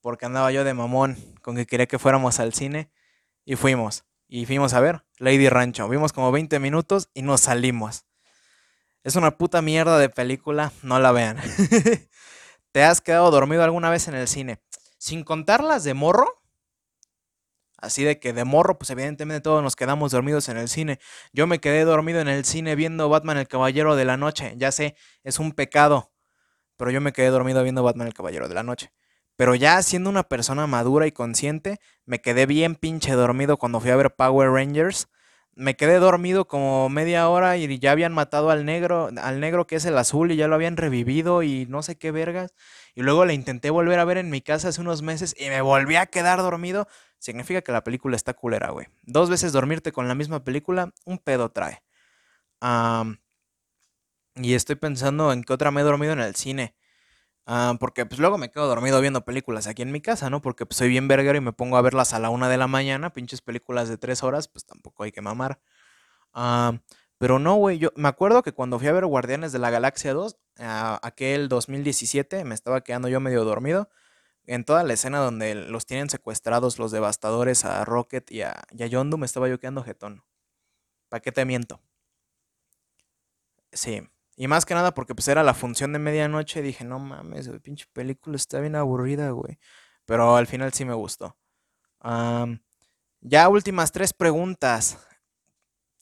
Porque 0.00 0.26
andaba 0.26 0.52
yo 0.52 0.64
de 0.64 0.74
mamón 0.74 1.16
con 1.42 1.56
que 1.56 1.66
quería 1.66 1.86
que 1.86 1.98
fuéramos 1.98 2.40
al 2.40 2.54
cine 2.54 2.90
y 3.44 3.56
fuimos. 3.56 4.04
Y 4.28 4.46
fuimos 4.46 4.74
a 4.74 4.80
ver 4.80 5.04
Lady 5.18 5.48
Rancho. 5.48 5.88
Vimos 5.88 6.12
como 6.12 6.32
20 6.32 6.58
minutos 6.58 7.08
y 7.14 7.22
nos 7.22 7.42
salimos. 7.42 8.06
Es 9.02 9.16
una 9.16 9.36
puta 9.36 9.60
mierda 9.60 9.98
de 9.98 10.08
película, 10.08 10.72
no 10.82 10.98
la 10.98 11.12
vean. 11.12 11.38
¿Te 12.72 12.82
has 12.82 13.00
quedado 13.00 13.30
dormido 13.30 13.62
alguna 13.62 13.90
vez 13.90 14.08
en 14.08 14.14
el 14.14 14.26
cine? 14.28 14.60
Sin 14.98 15.24
contar 15.24 15.62
las 15.62 15.84
de 15.84 15.94
morro. 15.94 16.42
Así 17.76 18.04
de 18.04 18.18
que 18.18 18.32
de 18.32 18.44
morro, 18.44 18.78
pues 18.78 18.90
evidentemente 18.90 19.42
todos 19.42 19.62
nos 19.62 19.76
quedamos 19.76 20.12
dormidos 20.12 20.48
en 20.48 20.56
el 20.56 20.68
cine. 20.68 20.98
Yo 21.32 21.46
me 21.46 21.58
quedé 21.58 21.84
dormido 21.84 22.20
en 22.20 22.28
el 22.28 22.44
cine 22.44 22.76
viendo 22.76 23.08
Batman 23.08 23.38
el 23.38 23.48
Caballero 23.48 23.96
de 23.96 24.04
la 24.04 24.16
Noche. 24.16 24.54
Ya 24.56 24.72
sé, 24.72 24.96
es 25.22 25.38
un 25.38 25.52
pecado. 25.52 26.12
Pero 26.76 26.90
yo 26.90 27.00
me 27.00 27.12
quedé 27.12 27.28
dormido 27.28 27.62
viendo 27.62 27.82
Batman 27.82 28.06
el 28.08 28.14
Caballero 28.14 28.48
de 28.48 28.54
la 28.54 28.62
Noche. 28.62 28.92
Pero 29.36 29.54
ya 29.54 29.82
siendo 29.82 30.10
una 30.10 30.22
persona 30.22 30.66
madura 30.66 31.06
y 31.06 31.12
consciente, 31.12 31.78
me 32.04 32.20
quedé 32.20 32.46
bien 32.46 32.76
pinche 32.76 33.12
dormido 33.12 33.56
cuando 33.56 33.80
fui 33.80 33.90
a 33.90 33.96
ver 33.96 34.14
Power 34.14 34.50
Rangers. 34.50 35.08
Me 35.56 35.76
quedé 35.76 35.98
dormido 35.98 36.46
como 36.46 36.88
media 36.88 37.28
hora 37.28 37.56
y 37.56 37.78
ya 37.78 37.92
habían 37.92 38.12
matado 38.12 38.50
al 38.50 38.64
negro, 38.64 39.10
al 39.20 39.40
negro 39.40 39.66
que 39.66 39.76
es 39.76 39.84
el 39.84 39.96
azul 39.98 40.32
y 40.32 40.36
ya 40.36 40.48
lo 40.48 40.56
habían 40.56 40.76
revivido 40.76 41.42
y 41.44 41.66
no 41.66 41.82
sé 41.82 41.96
qué 41.96 42.10
vergas. 42.10 42.54
Y 42.94 43.02
luego 43.02 43.24
la 43.24 43.32
intenté 43.34 43.70
volver 43.70 43.98
a 44.00 44.04
ver 44.04 44.18
en 44.18 44.30
mi 44.30 44.40
casa 44.40 44.68
hace 44.68 44.80
unos 44.80 45.02
meses 45.02 45.34
y 45.38 45.48
me 45.48 45.60
volví 45.60 45.96
a 45.96 46.06
quedar 46.06 46.38
dormido. 46.40 46.88
Significa 47.24 47.62
que 47.62 47.72
la 47.72 47.82
película 47.82 48.16
está 48.16 48.34
culera, 48.34 48.68
güey. 48.68 48.86
Dos 49.04 49.30
veces 49.30 49.50
dormirte 49.50 49.92
con 49.92 50.08
la 50.08 50.14
misma 50.14 50.44
película, 50.44 50.92
un 51.06 51.16
pedo 51.16 51.50
trae. 51.50 51.82
y 54.36 54.52
estoy 54.52 54.76
pensando 54.76 55.32
en 55.32 55.42
qué 55.42 55.54
otra 55.54 55.70
me 55.70 55.80
he 55.80 55.84
dormido 55.84 56.12
en 56.12 56.20
el 56.20 56.34
cine. 56.34 56.76
Porque 57.80 58.04
pues 58.04 58.20
luego 58.20 58.36
me 58.36 58.50
quedo 58.50 58.66
dormido 58.66 59.00
viendo 59.00 59.24
películas 59.24 59.66
aquí 59.66 59.80
en 59.80 59.90
mi 59.90 60.02
casa, 60.02 60.28
¿no? 60.28 60.42
Porque 60.42 60.66
pues, 60.66 60.76
soy 60.76 60.90
bien 60.90 61.08
verguero 61.08 61.38
y 61.38 61.40
me 61.40 61.54
pongo 61.54 61.78
a 61.78 61.80
verlas 61.80 62.12
a 62.12 62.18
la 62.18 62.28
una 62.28 62.50
de 62.50 62.58
la 62.58 62.66
mañana, 62.66 63.14
pinches 63.14 63.40
películas 63.40 63.88
de 63.88 63.96
tres 63.96 64.22
horas, 64.22 64.48
pues 64.48 64.66
tampoco 64.66 65.04
hay 65.04 65.12
que 65.12 65.22
mamar. 65.22 65.60
Pero 67.18 67.38
no, 67.38 67.54
güey, 67.54 67.78
yo 67.78 67.90
me 67.96 68.08
acuerdo 68.08 68.42
que 68.42 68.52
cuando 68.52 68.78
fui 68.78 68.88
a 68.88 68.92
ver 68.92 69.06
Guardianes 69.06 69.50
de 69.52 69.60
la 69.60 69.70
Galaxia 69.70 70.12
2, 70.12 70.36
ah, 70.58 71.00
aquel 71.02 71.48
2017, 71.48 72.44
me 72.44 72.54
estaba 72.54 72.82
quedando 72.82 73.08
yo 73.08 73.18
medio 73.20 73.44
dormido. 73.44 73.88
En 74.46 74.64
toda 74.64 74.82
la 74.82 74.92
escena 74.92 75.18
donde 75.18 75.54
los 75.54 75.86
tienen 75.86 76.10
secuestrados 76.10 76.78
los 76.78 76.90
devastadores 76.90 77.64
a 77.64 77.84
Rocket 77.84 78.30
y 78.30 78.42
a, 78.42 78.62
y 78.70 78.88
Yondu, 78.88 79.16
me 79.16 79.26
estaba 79.26 79.48
yo 79.48 79.58
quedando 79.58 79.82
jetón. 79.82 80.22
¿Para 81.08 81.20
qué 81.20 81.32
te 81.32 81.44
miento? 81.44 81.80
Sí. 83.72 84.02
Y 84.36 84.48
más 84.48 84.66
que 84.66 84.74
nada 84.74 84.92
porque 84.92 85.14
pues 85.14 85.28
era 85.28 85.42
la 85.42 85.54
función 85.54 85.92
de 85.92 85.98
medianoche. 85.98 86.60
Dije, 86.60 86.84
no 86.84 86.98
mames, 86.98 87.48
pinche 87.62 87.86
película 87.92 88.36
está 88.36 88.60
bien 88.60 88.76
aburrida, 88.76 89.30
güey. 89.30 89.58
Pero 90.04 90.36
al 90.36 90.46
final 90.46 90.72
sí 90.72 90.84
me 90.84 90.94
gustó. 90.94 91.36
ya 93.20 93.48
últimas 93.48 93.92
tres 93.92 94.12
preguntas. 94.12 94.98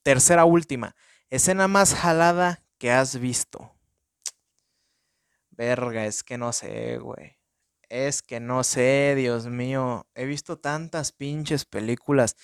Tercera 0.03 0.45
última. 0.45 0.95
Escena 1.29 1.67
más 1.67 1.95
jalada 1.95 2.63
que 2.77 2.91
has 2.91 3.19
visto. 3.19 3.73
Verga, 5.51 6.05
es 6.05 6.23
que 6.23 6.37
no 6.37 6.51
sé, 6.51 6.97
güey. 6.97 7.37
Es 7.93 8.23
que 8.23 8.39
no 8.39 8.63
sé, 8.63 9.13
Dios 9.15 9.45
mío. 9.45 10.07
He 10.15 10.25
visto 10.25 10.57
tantas 10.57 11.11
pinches 11.11 11.63
películas 11.65 12.35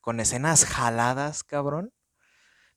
con 0.00 0.18
escenas 0.18 0.64
jaladas, 0.64 1.44
cabrón 1.44 1.92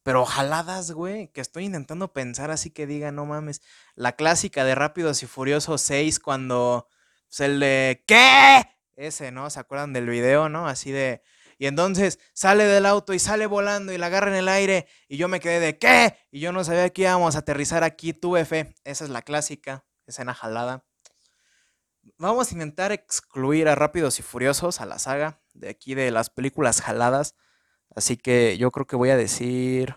pero 0.04 0.26
jaladas, 0.26 0.92
güey, 0.92 1.28
que 1.30 1.42
estoy 1.42 1.66
intentando 1.66 2.14
pensar 2.14 2.52
así 2.52 2.72
que 2.72 2.88
diga, 2.88 3.12
no 3.12 3.26
mames, 3.26 3.62
la 3.96 4.14
clásica 4.14 4.64
de 4.64 4.74
Rápidos 4.74 5.24
y 5.24 5.28
Furiosos 5.28 5.82
6 5.82 6.20
cuando 6.20 6.88
se 7.28 7.46
pues, 7.46 7.58
le 7.58 8.04
¿qué? 8.08 8.64
Ese, 8.96 9.32
¿no? 9.32 9.50
¿Se 9.50 9.60
acuerdan 9.60 9.94
del 9.94 10.08
video, 10.10 10.50
no? 10.50 10.68
Así 10.68 10.92
de 10.92 11.22
y 11.58 11.68
entonces 11.68 12.20
sale 12.34 12.64
del 12.66 12.86
auto 12.86 13.14
y 13.14 13.20
sale 13.20 13.46
volando 13.46 13.92
y 13.94 13.98
la 13.98 14.08
agarra 14.08 14.32
en 14.32 14.38
el 14.38 14.48
aire 14.48 14.88
y 15.10 15.18
yo 15.18 15.28
me 15.28 15.40
quedé 15.40 15.60
de 15.60 15.78
¿qué? 15.78 16.18
Y 16.32 16.40
yo 16.40 16.52
no 16.54 16.64
sabía 16.64 16.90
que 16.92 17.04
íbamos 17.04 17.36
a 17.36 17.40
aterrizar 17.40 17.84
aquí, 17.84 18.14
tuve 18.14 18.46
fe. 18.46 18.76
Esa 18.86 19.04
es 19.04 19.10
la 19.10 19.22
clásica 19.24 19.86
escena 20.08 20.34
jalada. 20.34 20.89
Vamos 22.18 22.50
a 22.50 22.54
intentar 22.54 22.92
excluir 22.92 23.68
a 23.68 23.76
Rápidos 23.76 24.20
y 24.20 24.24
Furiosos 24.24 24.82
a 24.82 24.86
la 24.86 25.00
saga 25.00 25.42
de 25.54 25.70
aquí 25.70 25.96
de 25.96 26.12
las 26.12 26.30
películas 26.30 26.82
jaladas. 26.82 27.36
Así 27.96 28.18
que 28.18 28.58
yo 28.58 28.72
creo 28.72 28.88
que 28.88 28.96
voy 28.96 29.10
a 29.10 29.18
decir... 29.18 29.96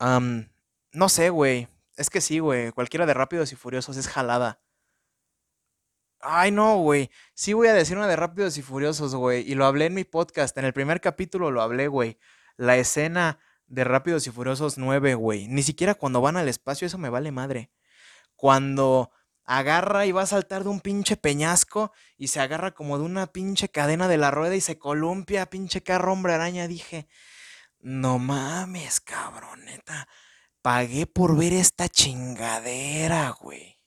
no 0.00 1.08
sé, 1.08 1.30
güey. 1.30 1.68
Es 1.96 2.10
que 2.10 2.20
sí, 2.20 2.38
güey. 2.38 2.72
Cualquiera 2.72 3.06
de 3.06 3.14
Rápidos 3.14 3.52
y 3.52 3.56
Furiosos 3.56 3.96
es 3.96 4.08
jalada. 4.08 4.60
Ay, 6.20 6.50
no, 6.52 6.78
güey. 6.78 7.10
Sí 7.34 7.52
voy 7.52 7.68
a 7.68 7.74
decir 7.74 7.96
una 7.96 8.06
de 8.06 8.16
Rápidos 8.16 8.56
y 8.56 8.62
Furiosos, 8.62 9.14
güey. 9.14 9.50
Y 9.50 9.54
lo 9.54 9.66
hablé 9.66 9.86
en 9.86 9.94
mi 9.94 10.04
podcast. 10.04 10.56
En 10.56 10.64
el 10.64 10.72
primer 10.72 11.00
capítulo 11.00 11.50
lo 11.50 11.62
hablé, 11.62 11.88
güey. 11.88 12.18
La 12.56 12.76
escena 12.76 13.38
de 13.66 13.84
Rápidos 13.84 14.26
y 14.26 14.30
Furiosos 14.30 14.78
9, 14.78 15.14
güey. 15.14 15.48
Ni 15.48 15.62
siquiera 15.62 15.94
cuando 15.94 16.20
van 16.20 16.36
al 16.36 16.48
espacio, 16.48 16.86
eso 16.86 16.98
me 16.98 17.08
vale 17.08 17.32
madre. 17.32 17.70
Cuando 18.36 19.10
agarra 19.44 20.06
y 20.06 20.12
va 20.12 20.22
a 20.22 20.26
saltar 20.26 20.64
de 20.64 20.70
un 20.70 20.80
pinche 20.80 21.16
peñasco 21.16 21.92
y 22.16 22.28
se 22.28 22.40
agarra 22.40 22.72
como 22.72 22.98
de 22.98 23.04
una 23.04 23.26
pinche 23.26 23.68
cadena 23.68 24.08
de 24.08 24.18
la 24.18 24.30
rueda 24.30 24.54
y 24.54 24.60
se 24.60 24.78
columpia, 24.78 25.46
pinche 25.46 25.82
carro 25.82 26.12
hombre 26.12 26.34
araña. 26.34 26.68
Dije, 26.68 27.08
no 27.80 28.18
mames, 28.18 29.00
cabroneta. 29.00 30.08
Pagué 30.62 31.06
por 31.06 31.36
ver 31.36 31.52
esta 31.52 31.88
chingadera, 31.88 33.30
güey. 33.30 33.80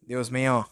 Dios 0.00 0.30
mío. 0.30 0.68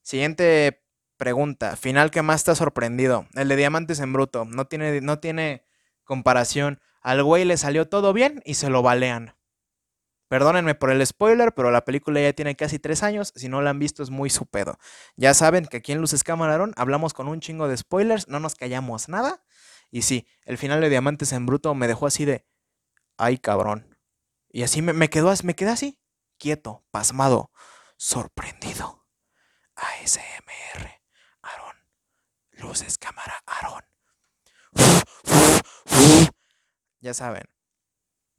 Siguiente 0.00 0.82
pregunta. 1.18 1.76
Final 1.76 2.10
que 2.10 2.22
más 2.22 2.44
te 2.44 2.54
sorprendido. 2.54 3.26
El 3.34 3.48
de 3.48 3.56
Diamantes 3.56 4.00
en 4.00 4.12
Bruto. 4.12 4.46
No 4.46 4.66
tiene, 4.66 5.00
no 5.02 5.18
tiene 5.18 5.66
comparación. 6.04 6.80
Al 7.02 7.22
güey 7.22 7.44
le 7.44 7.58
salió 7.58 7.88
todo 7.88 8.12
bien 8.12 8.42
y 8.44 8.54
se 8.54 8.70
lo 8.70 8.82
balean. 8.82 9.35
Perdónenme 10.28 10.74
por 10.74 10.90
el 10.90 11.06
spoiler, 11.06 11.54
pero 11.54 11.70
la 11.70 11.84
película 11.84 12.20
ya 12.20 12.32
tiene 12.32 12.56
casi 12.56 12.78
tres 12.78 13.02
años. 13.02 13.32
Si 13.36 13.48
no 13.48 13.62
la 13.62 13.70
han 13.70 13.78
visto, 13.78 14.02
es 14.02 14.10
muy 14.10 14.28
su 14.28 14.46
pedo. 14.46 14.78
Ya 15.16 15.34
saben 15.34 15.66
que 15.66 15.78
aquí 15.78 15.92
en 15.92 16.00
Luces 16.00 16.24
Camarón 16.24 16.72
hablamos 16.76 17.14
con 17.14 17.28
un 17.28 17.40
chingo 17.40 17.68
de 17.68 17.76
spoilers, 17.76 18.26
no 18.26 18.40
nos 18.40 18.56
callamos 18.56 19.08
nada. 19.08 19.44
Y 19.90 20.02
sí, 20.02 20.26
el 20.44 20.58
final 20.58 20.80
de 20.80 20.88
Diamantes 20.88 21.32
en 21.32 21.46
Bruto 21.46 21.74
me 21.74 21.86
dejó 21.86 22.06
así 22.06 22.24
de. 22.24 22.44
Ay, 23.16 23.38
cabrón. 23.38 23.96
Y 24.50 24.64
así 24.64 24.82
me, 24.82 24.92
me 24.92 25.08
me 25.44 25.54
quedé 25.54 25.70
así, 25.70 25.98
quieto, 26.38 26.84
pasmado, 26.90 27.52
sorprendido. 27.96 29.06
ASMR, 29.76 31.02
Aarón. 31.42 31.76
Luces 32.52 32.98
cámara, 32.98 33.42
Aarón. 33.46 33.84
Ya 37.00 37.14
saben 37.14 37.55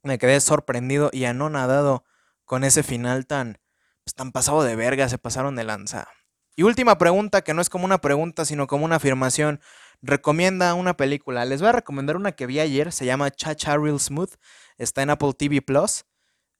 me 0.08 0.18
quedé 0.18 0.40
sorprendido 0.40 1.10
y 1.12 1.26
anonadado 1.26 2.02
con 2.46 2.64
ese 2.64 2.82
final 2.82 3.26
tan, 3.26 3.60
pues, 4.04 4.14
tan 4.14 4.32
pasado 4.32 4.62
de 4.64 4.74
verga, 4.74 5.08
se 5.08 5.18
pasaron 5.18 5.54
de 5.54 5.64
lanza. 5.64 6.08
Y 6.56 6.64
última 6.64 6.98
pregunta, 6.98 7.42
que 7.42 7.54
no 7.54 7.60
es 7.62 7.68
como 7.70 7.84
una 7.84 7.98
pregunta, 7.98 8.44
sino 8.44 8.66
como 8.66 8.84
una 8.84 8.96
afirmación. 8.96 9.60
Recomienda 10.02 10.74
una 10.74 10.96
película. 10.96 11.44
Les 11.44 11.60
voy 11.60 11.68
a 11.68 11.72
recomendar 11.72 12.16
una 12.16 12.32
que 12.32 12.46
vi 12.46 12.58
ayer, 12.60 12.90
se 12.92 13.04
llama 13.04 13.30
Cha 13.30 13.54
Cha 13.54 13.76
Real 13.76 14.00
Smooth, 14.00 14.34
está 14.78 15.02
en 15.02 15.10
Apple 15.10 15.34
TV 15.34 15.62
Plus. 15.62 16.04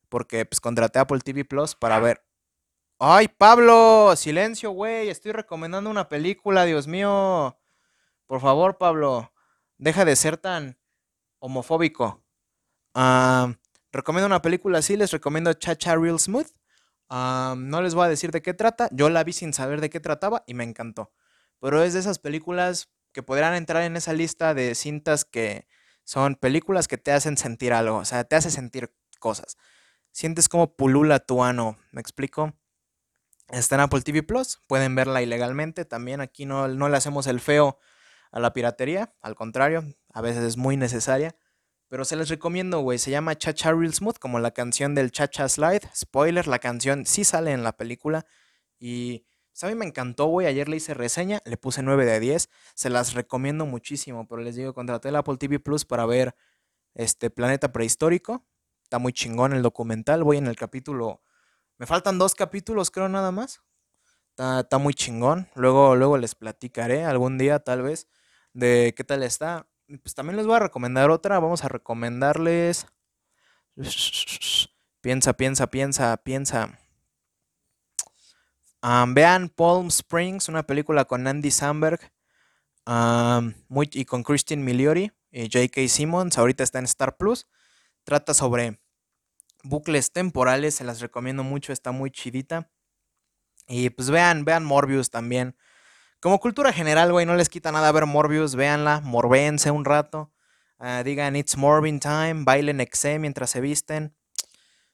porque 0.09 0.45
pues 0.47 0.61
contraté 0.61 0.99
Apple 0.99 1.21
TV 1.21 1.45
Plus 1.45 1.75
para 1.75 1.99
ver. 2.01 2.25
¡Ay, 2.99 3.29
Pablo! 3.29 4.15
Silencio, 4.17 4.71
güey. 4.73 5.09
Estoy 5.11 5.33
recomendando 5.33 5.91
una 5.91 6.09
película, 6.09 6.65
Dios 6.65 6.87
mío. 6.87 7.59
Por 8.27 8.41
favor, 8.41 8.79
Pablo, 8.79 9.33
deja 9.79 10.05
de 10.05 10.17
ser 10.17 10.37
tan 10.39 10.79
homofóbico. 11.39 12.25
Ah, 13.01 13.55
recomiendo 13.93 14.27
una 14.27 14.43
película 14.43 14.79
así, 14.79 14.97
les 14.97 15.13
recomiendo 15.13 15.53
Cha 15.53 15.95
Real 15.95 16.19
Smooth. 16.19 16.49
Ah, 17.09 17.55
no 17.57 17.81
les 17.81 17.95
voy 17.95 18.07
a 18.07 18.09
decir 18.09 18.33
de 18.33 18.43
qué 18.43 18.55
trata. 18.55 18.89
Yo 18.91 19.09
la 19.09 19.23
vi 19.23 19.33
sin 19.33 19.55
saber 19.55 19.81
de 19.81 19.89
qué 19.89 20.01
trataba 20.01 20.43
y 20.49 20.55
me 20.55 20.65
encantó. 20.65 21.13
Pero 21.61 21.81
es 21.85 21.93
de 21.95 22.01
esas 22.01 22.19
películas 22.19 22.91
que 23.13 23.23
podrán 23.23 23.55
entrar 23.55 23.85
en 23.85 23.97
esa 23.97 24.13
lista 24.15 24.53
de 24.53 24.75
cintas 24.75 25.25
que 25.25 25.69
son 26.03 26.35
películas 26.35 26.89
que 26.89 26.99
te 26.99 27.13
hacen 27.13 27.37
sentir 27.37 27.73
algo. 27.73 27.99
O 27.99 28.05
sea, 28.05 28.25
te 28.25 28.35
hace 28.35 28.51
sentir 28.51 28.93
cosas. 29.21 29.57
Sientes 30.11 30.49
como 30.49 30.75
pulula 30.75 31.21
tu 31.21 31.45
ano. 31.45 31.79
¿Me 31.93 32.01
explico? 32.01 32.53
Está 33.47 33.77
en 33.77 33.83
Apple 33.83 34.01
TV 34.01 34.25
Plus. 34.25 34.61
Pueden 34.67 34.97
verla 34.97 35.23
ilegalmente. 35.23 35.85
También 35.85 36.21
aquí 36.21 36.47
no, 36.47 36.67
no 36.67 36.89
le 36.89 36.97
hacemos 36.97 37.29
el 37.29 37.39
feo 37.39 37.79
a 38.33 38.41
la 38.41 38.53
piratería. 38.53 39.15
Al 39.21 39.37
contrario, 39.37 39.85
a 40.13 40.21
veces 40.21 40.43
es 40.43 40.57
muy 40.57 40.77
necesaria. 40.77 41.37
Pero 41.89 42.05
se 42.05 42.17
les 42.17 42.29
recomiendo, 42.29 42.81
güey. 42.81 42.99
Se 42.99 43.11
llama 43.11 43.37
Cha 43.37 43.53
Real 43.73 43.95
Smooth, 43.95 44.19
como 44.19 44.39
la 44.39 44.51
canción 44.51 44.95
del 44.95 45.11
Cha 45.11 45.29
Cha 45.29 45.49
Slide. 45.49 45.89
Spoiler, 45.97 46.47
la 46.47 46.59
canción 46.59 47.07
sí 47.07 47.25
sale 47.25 47.53
en 47.53 47.63
la 47.63 47.77
película. 47.77 48.27
Y 48.79 49.25
pues, 49.53 49.65
a 49.65 49.69
mí 49.69 49.75
me 49.75 49.87
encantó, 49.87 50.27
güey. 50.27 50.47
Ayer 50.47 50.69
le 50.69 50.77
hice 50.77 50.93
reseña, 50.93 51.41
le 51.47 51.57
puse 51.57 51.83
9 51.83 52.05
de 52.05 52.21
10. 52.21 52.51
Se 52.75 52.91
las 52.91 53.15
recomiendo 53.15 53.65
muchísimo. 53.65 54.29
Pero 54.29 54.43
les 54.43 54.55
digo, 54.55 54.75
contraté 54.75 55.09
el 55.09 55.17
Apple 55.17 55.39
TV 55.39 55.61
Plus 55.61 55.87
para 55.87 56.05
ver 56.05 56.35
este 56.95 57.31
Planeta 57.31 57.73
Prehistórico. 57.73 58.47
Está 58.83 58.99
muy 58.99 59.15
chingón 59.15 59.55
el 59.55 59.63
documental. 59.63 60.25
Voy 60.25 60.37
en 60.37 60.47
el 60.47 60.57
capítulo. 60.57 61.23
Me 61.79 61.87
faltan 61.87 62.19
dos 62.19 62.35
capítulos, 62.35 62.91
creo, 62.91 63.09
nada 63.09 63.33
más. 63.33 63.63
Está, 64.31 64.61
está 64.61 64.77
muy 64.77 64.93
chingón. 64.93 65.49
Luego, 65.55 65.97
luego 65.97 66.19
les 66.19 66.35
platicaré 66.35 67.05
algún 67.05 67.39
día, 67.39 67.61
tal 67.61 67.83
vez, 67.83 68.09
de 68.53 68.93
qué 68.95 69.05
tal 69.05 69.23
está 69.23 69.69
pues 69.97 70.15
también 70.15 70.37
les 70.37 70.47
voy 70.47 70.57
a 70.57 70.61
recomendar 70.61 71.11
otra. 71.11 71.39
Vamos 71.39 71.65
a 71.65 71.69
recomendarles. 71.69 72.87
Piensa, 75.01 75.33
piensa, 75.33 75.69
piensa, 75.69 76.17
piensa. 76.17 76.79
vean 78.83 79.49
Palm 79.49 79.87
Springs, 79.87 80.49
una 80.49 80.65
película 80.65 81.05
con 81.05 81.27
Andy 81.27 81.53
Samberg 81.53 82.01
muy, 83.69 83.89
y 83.93 84.05
con 84.05 84.23
Christian 84.23 84.65
Miliori 84.65 85.13
y 85.31 85.43
J.K. 85.45 85.89
Simmons. 85.89 86.37
Ahorita 86.37 86.65
está 86.65 86.79
en 86.79 86.87
Star 86.87 87.17
Plus. 87.17 87.47
Trata 88.05 88.35
sobre 88.35 88.81
bucles 89.63 90.13
temporales. 90.13 90.75
Se 90.75 90.85
las 90.85 91.01
recomiendo 91.01 91.45
mucho. 91.45 91.73
Está 91.73 91.93
muy 91.93 92.11
chidita. 92.11 92.71
Y 93.69 93.91
pues 93.91 94.11
vean, 94.11 94.45
vean 94.45 94.65
Morbius 94.65 95.11
también. 95.11 95.57
Como 96.21 96.41
cultura 96.41 96.73
general, 96.73 97.13
güey, 97.13 97.27
no 97.27 97.37
les 97.37 97.49
quita 97.49 97.71
nada 97.71 97.93
ver 97.93 98.05
Morbius, 98.07 98.57
véanla, 98.57 99.01
morbense 99.03 99.71
un 99.71 99.85
rato. 99.85 100.33
Ah, 100.81 101.03
digan 101.05 101.37
It's 101.37 101.57
Morbin 101.57 102.01
Time, 102.01 102.43
bailen 102.45 102.81
exe 102.81 103.21
mientras 103.21 103.51
se 103.51 103.61
visten. 103.61 104.17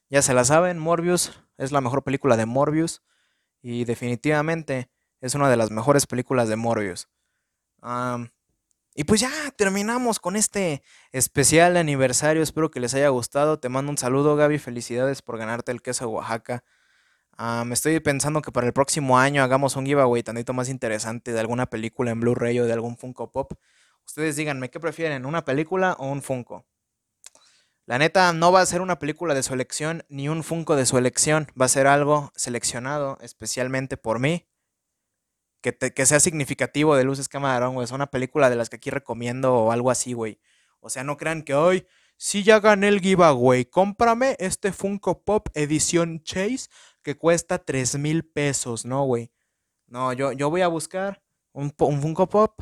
Ya 0.07 0.21
se 0.21 0.35
la 0.35 0.45
saben, 0.45 0.77
Morbius 0.77 1.31
es 1.57 1.71
la 1.71 1.81
mejor 1.81 2.03
película 2.03 2.37
de 2.37 2.45
Morbius. 2.45 3.01
Y 3.63 3.85
definitivamente 3.85 4.91
es 5.19 5.33
una 5.33 5.49
de 5.49 5.57
las 5.57 5.71
mejores 5.71 6.05
películas 6.05 6.47
de 6.47 6.57
Morbius. 6.57 7.07
y 8.93 9.03
pues 9.05 9.19
ya 9.19 9.31
terminamos 9.57 10.19
con 10.19 10.35
este 10.35 10.83
especial 11.11 11.75
aniversario. 11.77 12.43
Espero 12.43 12.69
que 12.69 12.79
les 12.79 12.93
haya 12.93 13.09
gustado. 13.09 13.59
Te 13.59 13.69
mando 13.69 13.89
un 13.89 13.97
saludo, 13.97 14.35
Gaby. 14.35 14.59
Felicidades 14.59 15.23
por 15.23 15.39
ganarte 15.39 15.71
el 15.71 15.81
queso 15.81 16.05
de 16.05 16.11
Oaxaca. 16.11 16.63
Me 17.37 17.73
estoy 17.73 17.99
pensando 17.99 18.41
que 18.41 18.51
para 18.51 18.65
el 18.65 18.71
próximo 18.71 19.19
año 19.19 19.43
hagamos 19.43 19.75
un 19.75 19.85
giveaway 19.85 20.23
tantito 20.23 20.53
más 20.53 20.69
interesante 20.69 21.33
de 21.33 21.39
alguna 21.39 21.65
película 21.65 22.11
en 22.11 22.21
Blu-ray 22.21 22.59
o 22.59 22.65
de 22.65 22.71
algún 22.71 22.97
Funko 22.97 23.31
Pop. 23.31 23.53
Ustedes 24.05 24.37
díganme, 24.37 24.69
¿qué 24.69 24.79
prefieren? 24.79 25.25
¿Una 25.25 25.43
película 25.43 25.93
o 25.99 26.07
un 26.07 26.21
Funko? 26.21 26.65
La 27.85 27.97
neta, 27.97 28.31
no 28.31 28.53
va 28.53 28.61
a 28.61 28.65
ser 28.65 28.79
una 28.81 28.99
película 28.99 29.33
de 29.33 29.43
su 29.43 29.53
elección 29.53 30.05
ni 30.07 30.29
un 30.29 30.43
Funko 30.43 30.77
de 30.77 30.85
su 30.85 30.97
elección. 30.97 31.47
Va 31.59 31.65
a 31.65 31.69
ser 31.69 31.87
algo 31.87 32.31
seleccionado 32.35 33.17
especialmente 33.21 33.97
por 33.97 34.19
mí. 34.19 34.47
Que, 35.61 35.75
que 35.75 36.05
sea 36.05 36.19
significativo 36.19 36.95
de 36.95 37.03
Luces 37.03 37.27
Camarón, 37.27 37.73
güey. 37.73 37.83
Es 37.83 37.91
una 37.91 38.07
película 38.07 38.49
de 38.49 38.55
las 38.55 38.69
que 38.69 38.77
aquí 38.77 38.91
recomiendo 38.91 39.53
o 39.55 39.71
algo 39.71 39.91
así, 39.91 40.13
güey. 40.13 40.39
O 40.79 40.89
sea, 40.89 41.03
no 41.03 41.17
crean 41.17 41.43
que 41.43 41.53
hoy 41.53 41.85
si 42.17 42.43
ya 42.43 42.59
gané 42.59 42.87
el 42.87 43.01
giveaway. 43.01 43.65
Cómprame 43.65 44.35
este 44.39 44.71
Funko 44.71 45.23
Pop 45.23 45.49
edición 45.53 46.21
Chase 46.23 46.67
que 47.01 47.17
cuesta 47.17 47.59
3 47.59 47.97
mil 47.97 48.25
pesos, 48.25 48.85
¿no, 48.85 49.03
güey? 49.05 49.31
No, 49.87 50.13
yo, 50.13 50.31
yo 50.31 50.49
voy 50.49 50.61
a 50.61 50.67
buscar 50.67 51.21
un, 51.53 51.73
un, 51.79 52.01
Funko 52.01 52.27
Pop 52.27 52.61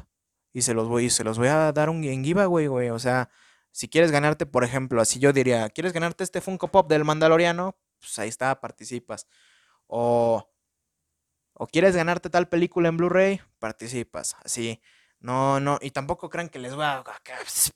y 0.51 0.61
se 0.61 0.73
los 0.73 0.87
voy, 0.87 1.09
se 1.09 1.23
los 1.23 1.37
voy 1.37 1.47
a 1.47 1.71
dar 1.71 1.89
un, 1.89 2.03
en 2.03 2.23
giveaway, 2.23 2.67
güey. 2.67 2.89
O 2.89 2.99
sea, 2.99 3.29
si 3.71 3.87
quieres 3.87 4.11
ganarte, 4.11 4.45
por 4.45 4.63
ejemplo, 4.63 5.01
así 5.01 5.19
yo 5.19 5.33
diría, 5.33 5.69
¿quieres 5.69 5.93
ganarte 5.93 6.23
este 6.23 6.41
Funko 6.41 6.69
Pop 6.69 6.89
del 6.89 7.05
Mandaloriano? 7.05 7.77
Pues 7.99 8.19
ahí 8.19 8.29
está, 8.29 8.59
participas. 8.59 9.27
O, 9.87 10.47
o 11.53 11.67
quieres 11.67 11.95
ganarte 11.95 12.29
tal 12.29 12.49
película 12.49 12.89
en 12.89 12.97
Blu-ray, 12.97 13.41
participas. 13.59 14.35
Así. 14.43 14.81
No, 15.23 15.61
no, 15.61 15.79
y 15.81 15.91
tampoco 15.91 16.29
crean 16.29 16.49
que 16.49 16.59
les 16.59 16.75
voy 16.75 16.83
a 16.83 17.01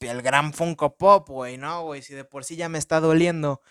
el 0.02 0.22
gran 0.22 0.52
Funko 0.52 0.98
Pop, 0.98 1.30
güey, 1.30 1.58
no, 1.58 1.84
güey, 1.84 2.02
si 2.02 2.14
de 2.14 2.26
por 2.26 2.44
sí 2.44 2.58
ya 2.58 2.68
me 2.68 2.78
está 2.78 3.00
doliendo. 3.00 3.62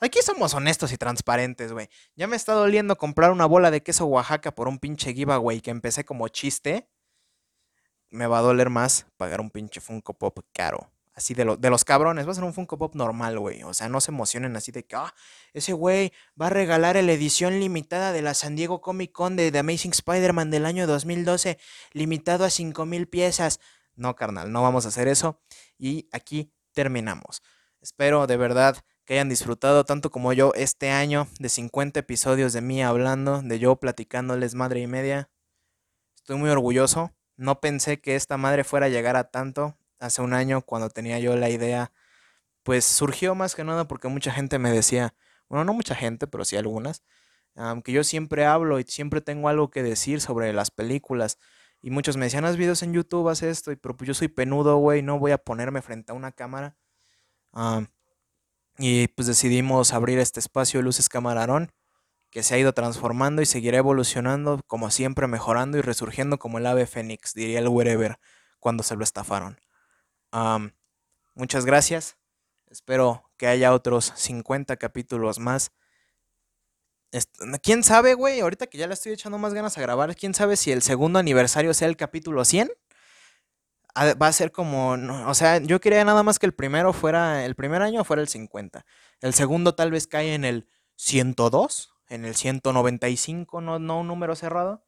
Aquí 0.00 0.20
somos 0.22 0.54
honestos 0.54 0.90
y 0.90 0.96
transparentes, 0.96 1.70
güey. 1.70 1.90
Ya 2.14 2.26
me 2.28 2.36
está 2.36 2.54
doliendo 2.54 2.96
comprar 2.96 3.32
una 3.32 3.44
bola 3.44 3.70
de 3.70 3.82
queso 3.82 4.06
Oaxaca 4.06 4.54
por 4.54 4.68
un 4.68 4.78
pinche 4.78 5.12
giveaway 5.12 5.60
que 5.60 5.70
empecé 5.70 6.02
como 6.06 6.28
chiste. 6.28 6.88
Me 8.08 8.26
va 8.26 8.38
a 8.38 8.42
doler 8.42 8.70
más 8.70 9.06
pagar 9.18 9.42
un 9.42 9.50
pinche 9.50 9.82
Funko 9.82 10.14
Pop 10.14 10.38
caro. 10.54 10.90
Así 11.16 11.32
de, 11.32 11.56
de 11.58 11.70
los 11.70 11.84
cabrones. 11.84 12.26
Va 12.26 12.32
a 12.32 12.34
ser 12.34 12.44
un 12.44 12.52
Funko 12.52 12.76
Pop 12.76 12.94
normal, 12.94 13.38
güey. 13.38 13.62
O 13.62 13.72
sea, 13.72 13.88
no 13.88 14.02
se 14.02 14.10
emocionen 14.10 14.54
así 14.54 14.70
de 14.70 14.84
que, 14.84 14.96
ah, 14.96 15.14
ese 15.54 15.72
güey 15.72 16.12
va 16.40 16.48
a 16.48 16.50
regalar 16.50 16.96
la 16.96 17.12
edición 17.12 17.58
limitada 17.58 18.12
de 18.12 18.20
la 18.20 18.34
San 18.34 18.54
Diego 18.54 18.82
Comic 18.82 19.12
Con 19.12 19.34
de 19.34 19.50
The 19.50 19.60
Amazing 19.60 19.92
Spider-Man 19.92 20.50
del 20.50 20.66
año 20.66 20.86
2012, 20.86 21.58
limitado 21.92 22.44
a 22.44 22.50
5000 22.50 23.08
piezas. 23.08 23.60
No, 23.94 24.14
carnal, 24.14 24.52
no 24.52 24.62
vamos 24.62 24.84
a 24.84 24.88
hacer 24.88 25.08
eso. 25.08 25.40
Y 25.78 26.06
aquí 26.12 26.52
terminamos. 26.72 27.42
Espero 27.80 28.26
de 28.26 28.36
verdad 28.36 28.76
que 29.06 29.14
hayan 29.14 29.30
disfrutado 29.30 29.84
tanto 29.84 30.10
como 30.10 30.34
yo 30.34 30.52
este 30.54 30.90
año 30.90 31.28
de 31.38 31.48
50 31.48 32.00
episodios 32.00 32.52
de 32.52 32.60
mí 32.60 32.82
hablando, 32.82 33.40
de 33.40 33.58
yo 33.58 33.76
platicándoles 33.76 34.54
madre 34.54 34.80
y 34.80 34.86
media. 34.86 35.30
Estoy 36.16 36.36
muy 36.36 36.50
orgulloso. 36.50 37.14
No 37.36 37.60
pensé 37.60 38.00
que 38.00 38.16
esta 38.16 38.36
madre 38.36 38.64
fuera 38.64 38.86
a 38.86 38.88
llegar 38.90 39.16
a 39.16 39.30
tanto 39.30 39.78
hace 39.98 40.22
un 40.22 40.32
año 40.34 40.62
cuando 40.62 40.90
tenía 40.90 41.18
yo 41.18 41.36
la 41.36 41.50
idea. 41.50 41.92
Pues 42.62 42.84
surgió 42.84 43.34
más 43.34 43.54
que 43.54 43.64
nada 43.64 43.86
porque 43.88 44.08
mucha 44.08 44.32
gente 44.32 44.58
me 44.58 44.70
decía, 44.70 45.14
bueno, 45.48 45.64
no 45.64 45.72
mucha 45.74 45.94
gente, 45.94 46.26
pero 46.26 46.44
sí 46.44 46.56
algunas, 46.56 47.02
que 47.84 47.92
yo 47.92 48.04
siempre 48.04 48.44
hablo 48.44 48.80
y 48.80 48.84
siempre 48.84 49.20
tengo 49.20 49.48
algo 49.48 49.70
que 49.70 49.82
decir 49.82 50.20
sobre 50.20 50.52
las 50.52 50.70
películas. 50.70 51.38
Y 51.82 51.90
muchos 51.90 52.16
me 52.16 52.26
decían, 52.26 52.44
haz 52.44 52.56
videos 52.56 52.82
en 52.82 52.92
YouTube, 52.92 53.28
haz 53.28 53.42
esto, 53.42 53.70
y, 53.72 53.76
pero 53.76 53.96
pues 53.96 54.08
yo 54.08 54.14
soy 54.14 54.28
penudo, 54.28 54.76
güey, 54.78 55.02
no 55.02 55.18
voy 55.18 55.30
a 55.32 55.38
ponerme 55.38 55.82
frente 55.82 56.12
a 56.12 56.14
una 56.16 56.32
cámara. 56.32 56.76
Y 58.78 59.08
pues 59.08 59.26
decidimos 59.28 59.92
abrir 59.92 60.18
este 60.18 60.40
espacio 60.40 60.80
de 60.80 60.84
Luces 60.84 61.08
Camarón, 61.08 61.70
que 62.30 62.42
se 62.42 62.54
ha 62.54 62.58
ido 62.58 62.72
transformando 62.74 63.40
y 63.40 63.46
seguirá 63.46 63.78
evolucionando, 63.78 64.60
como 64.66 64.90
siempre 64.90 65.26
mejorando 65.28 65.78
y 65.78 65.80
resurgiendo 65.80 66.38
como 66.38 66.58
el 66.58 66.66
ave 66.66 66.86
fénix, 66.86 67.32
diría 67.32 67.60
el 67.60 67.68
wherever, 67.68 68.18
cuando 68.58 68.82
se 68.82 68.96
lo 68.96 69.04
estafaron. 69.04 69.58
Muchas 71.34 71.64
gracias. 71.64 72.16
Espero 72.68 73.30
que 73.36 73.46
haya 73.46 73.72
otros 73.72 74.12
50 74.16 74.76
capítulos 74.76 75.38
más. 75.38 75.72
¿Quién 77.62 77.82
sabe, 77.82 78.14
güey? 78.14 78.40
Ahorita 78.40 78.66
que 78.66 78.78
ya 78.78 78.86
le 78.86 78.94
estoy 78.94 79.12
echando 79.12 79.38
más 79.38 79.54
ganas 79.54 79.78
a 79.78 79.80
grabar, 79.80 80.14
¿quién 80.16 80.34
sabe 80.34 80.56
si 80.56 80.72
el 80.72 80.82
segundo 80.82 81.18
aniversario 81.18 81.72
sea 81.72 81.88
el 81.88 81.96
capítulo 81.96 82.44
100? 82.44 82.70
va 83.96 84.26
a 84.26 84.32
ser 84.32 84.52
como, 84.52 84.90
o 85.26 85.34
sea, 85.34 85.58
yo 85.58 85.80
quería 85.80 86.04
nada 86.04 86.22
más 86.22 86.38
que 86.38 86.46
el 86.46 86.52
primero 86.52 86.92
fuera, 86.92 87.44
el 87.44 87.54
primer 87.54 87.82
año 87.82 88.04
fuera 88.04 88.22
el 88.22 88.28
50. 88.28 88.84
El 89.20 89.32
segundo 89.32 89.74
tal 89.74 89.90
vez 89.90 90.06
cae 90.06 90.34
en 90.34 90.44
el 90.44 90.68
102, 90.96 91.94
en 92.08 92.24
el 92.24 92.34
195, 92.34 93.60
no, 93.60 93.78
no 93.78 94.00
un 94.00 94.06
número 94.06 94.36
cerrado. 94.36 94.85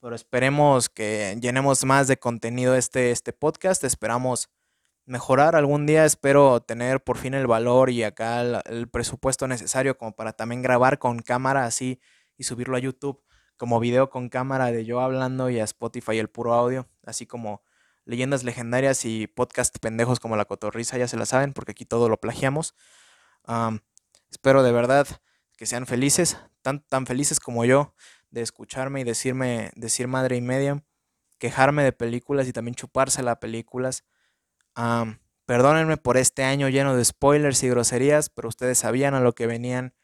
Pero 0.00 0.14
esperemos 0.14 0.88
que 0.88 1.36
llenemos 1.40 1.84
más 1.84 2.08
de 2.08 2.18
contenido 2.18 2.74
este, 2.74 3.10
este 3.10 3.34
podcast. 3.34 3.84
Esperamos 3.84 4.48
mejorar 5.04 5.56
algún 5.56 5.84
día. 5.84 6.06
Espero 6.06 6.60
tener 6.62 7.04
por 7.04 7.18
fin 7.18 7.34
el 7.34 7.46
valor 7.46 7.90
y 7.90 8.02
acá 8.02 8.40
el, 8.40 8.88
presupuesto 8.88 9.46
necesario 9.46 9.98
como 9.98 10.16
para 10.16 10.32
también 10.32 10.62
grabar 10.62 10.98
con 10.98 11.18
cámara 11.18 11.66
así 11.66 12.00
y 12.38 12.44
subirlo 12.44 12.76
a 12.76 12.80
YouTube 12.80 13.22
como 13.58 13.78
video 13.78 14.08
con 14.08 14.30
cámara 14.30 14.72
de 14.72 14.86
yo 14.86 15.00
hablando 15.00 15.50
y 15.50 15.60
a 15.60 15.64
Spotify 15.64 16.18
el 16.18 16.30
puro 16.30 16.54
audio, 16.54 16.88
así 17.04 17.26
como 17.26 17.62
leyendas 18.06 18.42
legendarias 18.42 19.04
y 19.04 19.26
podcast 19.26 19.76
pendejos 19.80 20.18
como 20.18 20.34
La 20.34 20.46
Cotorrisa, 20.46 20.96
ya 20.96 21.08
se 21.08 21.18
la 21.18 21.26
saben, 21.26 21.52
porque 21.52 21.72
aquí 21.72 21.84
todo 21.84 22.08
lo 22.08 22.18
plagiamos. 22.18 22.74
Espero 24.30 24.62
de 24.62 24.72
verdad 24.72 25.06
que 25.60 25.66
sean 25.66 25.86
felices, 25.86 26.38
tan, 26.62 26.80
tan 26.80 27.04
felices 27.04 27.38
como 27.38 27.66
yo, 27.66 27.94
de 28.30 28.40
escucharme 28.40 29.02
y 29.02 29.04
decirme, 29.04 29.72
decir 29.76 30.08
madre 30.08 30.36
y 30.36 30.40
media, 30.40 30.82
quejarme 31.36 31.84
de 31.84 31.92
películas 31.92 32.48
y 32.48 32.54
también 32.54 32.74
chupársela 32.74 33.32
a 33.32 33.40
películas. 33.40 34.02
perdónenme 35.44 35.98
por 35.98 36.16
este 36.16 36.44
año 36.44 36.70
lleno 36.70 36.96
de 36.96 37.04
spoilers 37.04 37.62
y 37.62 37.68
groserías, 37.68 38.30
pero 38.30 38.48
ustedes 38.48 38.78
sabían 38.78 39.12
a 39.12 39.20
lo 39.20 39.34
que 39.34 39.46
venían. 39.46 39.94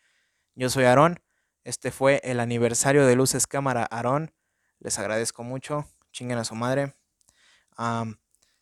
Yo 0.57 0.69
soy 0.69 0.85
Aarón. 0.85 1.23
Este 1.65 1.91
fue 1.91 2.21
el 2.23 2.41
aniversario 2.41 3.07
de 3.07 3.17
Luces 3.17 3.47
Cámara 3.47 3.89
Aarón. 3.91 4.35
Les 4.79 4.99
agradezco 4.99 5.43
mucho. 5.43 5.87
Chinguen 6.13 6.37
a 6.37 6.45
su 6.45 6.55
madre. 6.55 6.93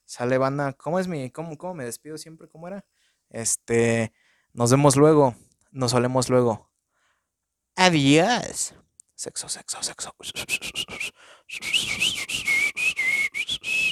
sale 0.05 0.38
banda. 0.38 0.74
¿Cómo 0.74 1.01
es 1.01 1.09
mi. 1.09 1.28
Cómo, 1.32 1.59
cómo 1.59 1.74
me 1.74 1.86
despido 1.86 2.18
siempre? 2.18 2.47
¿Cómo 2.47 2.68
era? 2.68 2.84
Este. 3.30 4.12
Nos 4.53 4.70
vemos 4.70 4.95
luego. 4.95 5.34
Nos 5.72 5.90
solemos 5.90 6.28
luego. 6.30 6.70
Adiós. 7.76 8.72
Sexo, 9.16 9.48
sexo, 9.48 9.82
sexo. 9.82 10.12